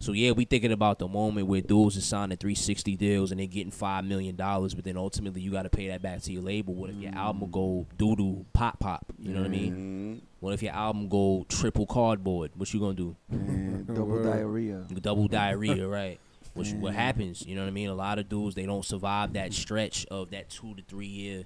[0.00, 3.48] So yeah, we thinking about the moment where dudes are signing 360 deals and they're
[3.48, 6.42] getting five million dollars, but then ultimately you got to pay that back to your
[6.42, 6.74] label.
[6.74, 7.18] What if your mm-hmm.
[7.18, 9.06] album go doo doo pop pop?
[9.18, 9.72] You know what I mean?
[9.72, 10.24] Mm-hmm.
[10.40, 12.52] What if your album go triple cardboard?
[12.54, 13.16] What you gonna do?
[13.28, 13.94] Man, mm-hmm.
[13.94, 14.86] double diarrhea.
[15.00, 16.20] Double diarrhea, right?
[16.54, 17.44] Which what happens?
[17.46, 17.88] You know what I mean?
[17.88, 21.42] A lot of dudes they don't survive that stretch of that two to three year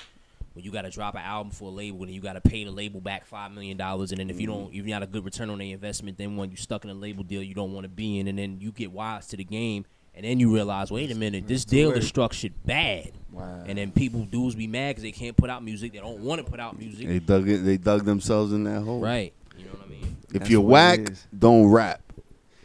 [0.55, 2.65] when you got to drop an album for a label and you got to pay
[2.65, 5.07] the label back five million dollars, and then if you don't, if you're not a
[5.07, 7.73] good return on the investment, then when you're stuck in a label deal you don't
[7.73, 9.85] want to be in, and then you get wise to the game
[10.15, 13.13] And then you realize, wait a minute, this deal is structured bad.
[13.31, 13.65] Wow.
[13.67, 15.93] And then people dudes be mad because they can't put out music.
[15.95, 17.09] They don't want to put out music.
[17.09, 17.59] They dug it.
[17.59, 19.01] They dug themselves in that hole.
[19.01, 19.33] Right.
[19.57, 20.17] You know what I mean?
[20.29, 21.01] If That's you're whack,
[21.37, 22.02] don't rap.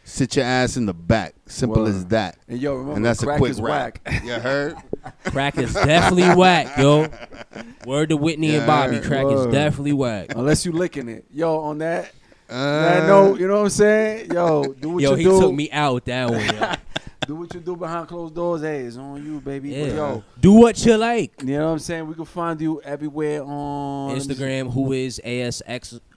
[0.08, 1.34] Sit your ass in the back.
[1.46, 1.90] Simple Word.
[1.90, 2.38] as that.
[2.48, 3.98] And yo, remember, and that's a crack quick is rap.
[4.06, 4.22] whack.
[4.24, 4.76] You heard?
[5.24, 7.08] Crack is definitely whack, yo.
[7.86, 8.96] Word to Whitney and Bobby.
[8.96, 10.34] Yeah, Crack is definitely whack.
[10.34, 11.26] Unless you licking it.
[11.30, 12.12] Yo, on that,
[12.48, 14.30] Uh, that note, you know what I'm saying?
[14.32, 15.22] Yo, do what Yo, you do.
[15.22, 16.44] Yo, he took me out with that one.
[16.44, 16.72] yo.
[17.26, 18.62] Do what you do behind closed doors.
[18.62, 19.68] Hey, it's on you, baby.
[19.78, 19.94] But Yeah.
[19.96, 21.42] yo, Do what you like.
[21.42, 22.06] you know what I'm saying?
[22.06, 25.20] We can find you everywhere on Instagram, who is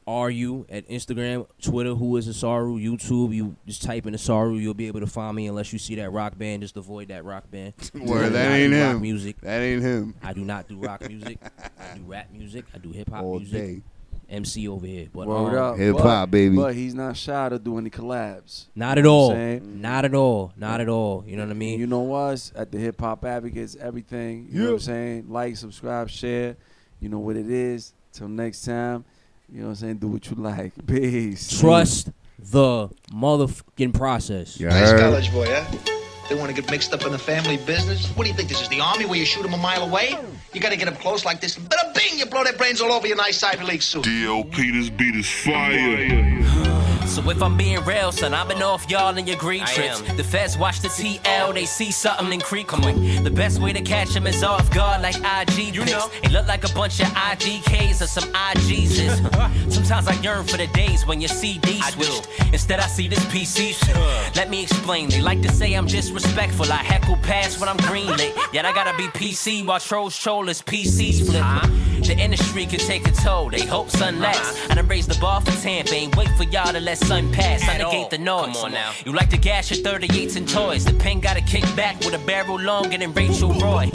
[0.08, 3.34] ASXRU at Instagram, Twitter, who is Asaru, YouTube.
[3.34, 6.12] You just type in Asaru, you'll be able to find me unless you see that
[6.12, 6.62] rock band.
[6.64, 7.74] Just avoid that rock band.
[7.94, 9.02] Word, that not ain't do rock him.
[9.02, 9.42] Music.
[9.42, 10.16] That ain't him.
[10.22, 11.40] I do not do rock music.
[11.80, 12.66] I do rap music.
[12.74, 13.54] I do hip hop All music.
[13.54, 13.82] day.
[14.30, 15.78] MC over here, but Word um, up.
[15.78, 16.56] Hip hop, baby.
[16.56, 18.68] But he's not shy to do any collabs.
[18.76, 19.30] not at all.
[19.30, 19.82] what I'm?
[19.82, 20.54] Not at all.
[20.56, 21.26] Not at all.
[21.28, 21.78] You know what I mean?
[21.78, 24.48] you know us at the Hip Hop Advocates, everything.
[24.50, 25.26] You know what I'm saying?
[25.30, 26.56] Like, subscribe, share.
[27.02, 27.94] You know what it is.
[28.14, 29.04] Till next time.
[29.52, 29.96] You know what I'm saying?
[29.98, 30.72] Do what you like.
[30.88, 31.60] Peace.
[31.60, 34.60] Trust the motherfucking process.
[34.60, 35.66] You Nice college boy, huh?
[36.30, 38.08] They want to get mixed up in the family business.
[38.16, 40.16] What do you think this is, the army where you shoot them a mile away?
[40.54, 41.58] You got to get them close like this.
[41.58, 44.06] Bada bing, you blow their brains all over your nice Ivy League suit.
[44.06, 46.41] DLP, this beat is fire.
[47.12, 50.00] So if I'm being real, son, I've been off y'all and your greed trips.
[50.00, 52.72] The feds watch the TL, they see something in creep.
[52.72, 52.82] On.
[53.24, 56.10] The best way to catch them is off guard like IG you know.
[56.24, 59.72] It look like a bunch of IGKs or some IGs.
[59.74, 62.30] Sometimes I yearn for the days when your CD switched.
[62.54, 64.36] Instead I see this PC shit.
[64.38, 65.10] Let me explain.
[65.10, 66.72] They like to say I'm disrespectful.
[66.72, 68.34] I heckle past when I'm greenlit.
[68.54, 71.44] Yet I gotta be PC while trolls troll is PC split.
[72.08, 73.50] The industry can take a toll.
[73.50, 74.24] They hope sun uh-huh.
[74.24, 74.70] lasts.
[74.70, 75.94] I done raised the bar for Tampa.
[75.94, 77.68] Ain't wait for y'all to let sun pass.
[77.68, 78.56] I negate the noise.
[78.56, 78.92] Come on now.
[79.06, 80.86] You like to gas your 38s and toys.
[80.86, 83.90] The pen got a kick back with a barrel longer than Rachel Roy.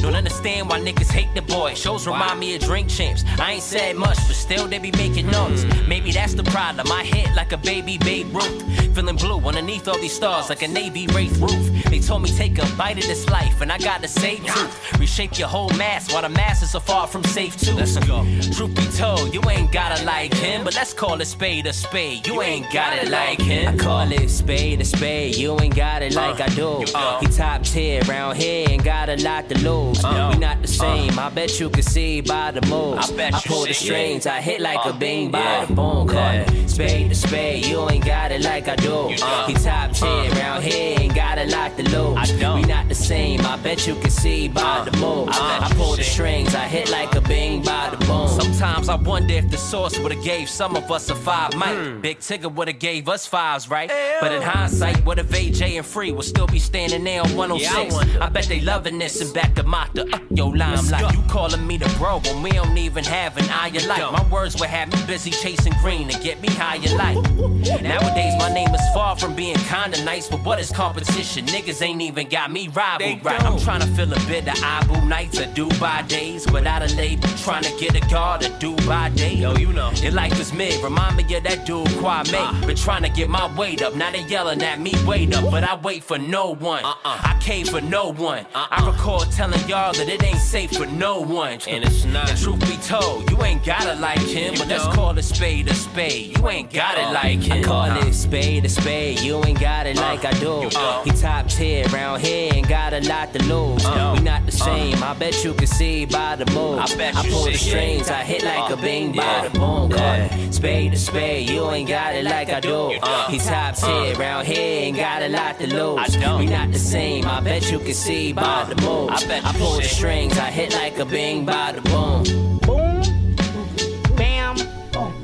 [0.00, 1.74] Don't understand why niggas hate the boy.
[1.74, 3.24] Shows remind me of drink champs.
[3.38, 5.64] I ain't said much, but still they be making noise.
[5.64, 5.88] Mm.
[5.88, 6.90] Maybe that's the problem.
[6.90, 8.62] I hit like a baby Babe Ruth.
[8.94, 11.84] Feeling blue underneath all these stars like a Navy Wraith roof.
[11.84, 14.98] They told me take a bite of this life, and I got to say truth.
[14.98, 17.74] Reshape your whole mass while the mass is so far from safe too.
[17.74, 18.24] Let's go.
[18.56, 22.26] Truth be told, you ain't gotta like him, but let's call a spade a spade.
[22.26, 23.74] You ain't got it like him.
[23.74, 25.36] I call it spade a spade.
[25.36, 26.84] You ain't got it uh, like I do.
[26.94, 30.04] Uh, he top tier round here and got a lot to lose.
[30.04, 31.18] Uh, we not the same.
[31.18, 33.10] I bet you can see by the moves.
[33.10, 34.26] I, bet I pull the strings.
[34.26, 36.08] I hit like a bing by the boom.
[36.08, 37.66] Call it spade to spade.
[37.66, 39.08] You ain't got it like I do.
[39.46, 42.32] He top tier round here and got a lot to lose.
[42.32, 43.40] We not the same.
[43.42, 45.38] I bet you can see by the moves.
[45.40, 46.54] I, pull the strings.
[46.54, 47.20] I hit like a
[47.64, 48.28] by the boom.
[48.28, 52.00] Sometimes I wonder if the source would've gave some of us a five mic.
[52.00, 53.90] Big Tigger would've gave us fives, right?
[54.20, 57.94] But in hindsight, what if AJ and Free would still be standing there on 106?
[58.20, 60.06] I bet they loving this and back to Mata.
[60.12, 61.14] Uh, yo, limelight.
[61.14, 64.12] You calling me the bro when we don't even have an eye of light.
[64.12, 67.16] My words would have me busy chasing green to get me higher life.
[67.82, 71.46] Nowadays, my name is far from being kinda nice, but what is competition?
[71.46, 73.42] Niggas ain't even got me rival right.
[73.44, 77.28] I'm trying to fill a bit of Abu nights or Dubai days without a label.
[77.36, 79.34] Trying to get a guard to Dubai day.
[79.34, 79.90] Yo, you know.
[79.96, 80.82] Your life is mid.
[80.82, 82.34] Remind me of that dude Kwame.
[82.34, 82.62] Ah.
[82.66, 83.94] Been trying to get my weight up.
[83.94, 85.50] Now they yelling at me, wait up.
[85.50, 86.84] But I wait for no one.
[86.84, 86.98] Uh-uh.
[87.04, 88.46] I cave for no one.
[88.54, 88.92] I uh-uh.
[88.92, 91.58] recall telling y'all that it ain't safe for no one.
[91.68, 92.30] And it's not.
[92.30, 94.54] And truth be told, you ain't gotta like him.
[94.56, 96.36] But let's call a spade a spade.
[96.36, 97.12] You ain't got it uh-uh.
[97.12, 97.52] like him.
[97.52, 98.08] I call uh-huh.
[98.08, 99.20] it spade a spade.
[99.20, 100.62] You ain't got it uh, like I do.
[101.04, 103.84] He top tier round here and got a lot to lose.
[103.84, 104.64] We not the uh.
[104.64, 105.02] same.
[105.02, 106.92] I bet you can see by the moves.
[106.92, 108.08] I, bet I pull the strings.
[108.10, 109.90] I hit like a bing by the boom.
[109.90, 111.48] Call it spade to spade.
[111.48, 112.88] You ain't got it like I do.
[113.30, 114.04] He top uh.
[114.04, 116.16] tier round here ain't got a lot to lose.
[116.38, 117.24] We not the same.
[117.26, 118.64] I bet you can see by uh.
[118.64, 119.22] the moves.
[119.22, 120.36] I, bet I pull the strings.
[120.36, 122.24] I hit like a bing by the boom.
[122.66, 124.56] Boom, bam,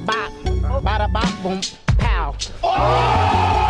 [0.07, 0.33] bop,
[0.83, 1.61] bada bop, boom,
[1.99, 2.35] pow.
[2.63, 3.68] Oh!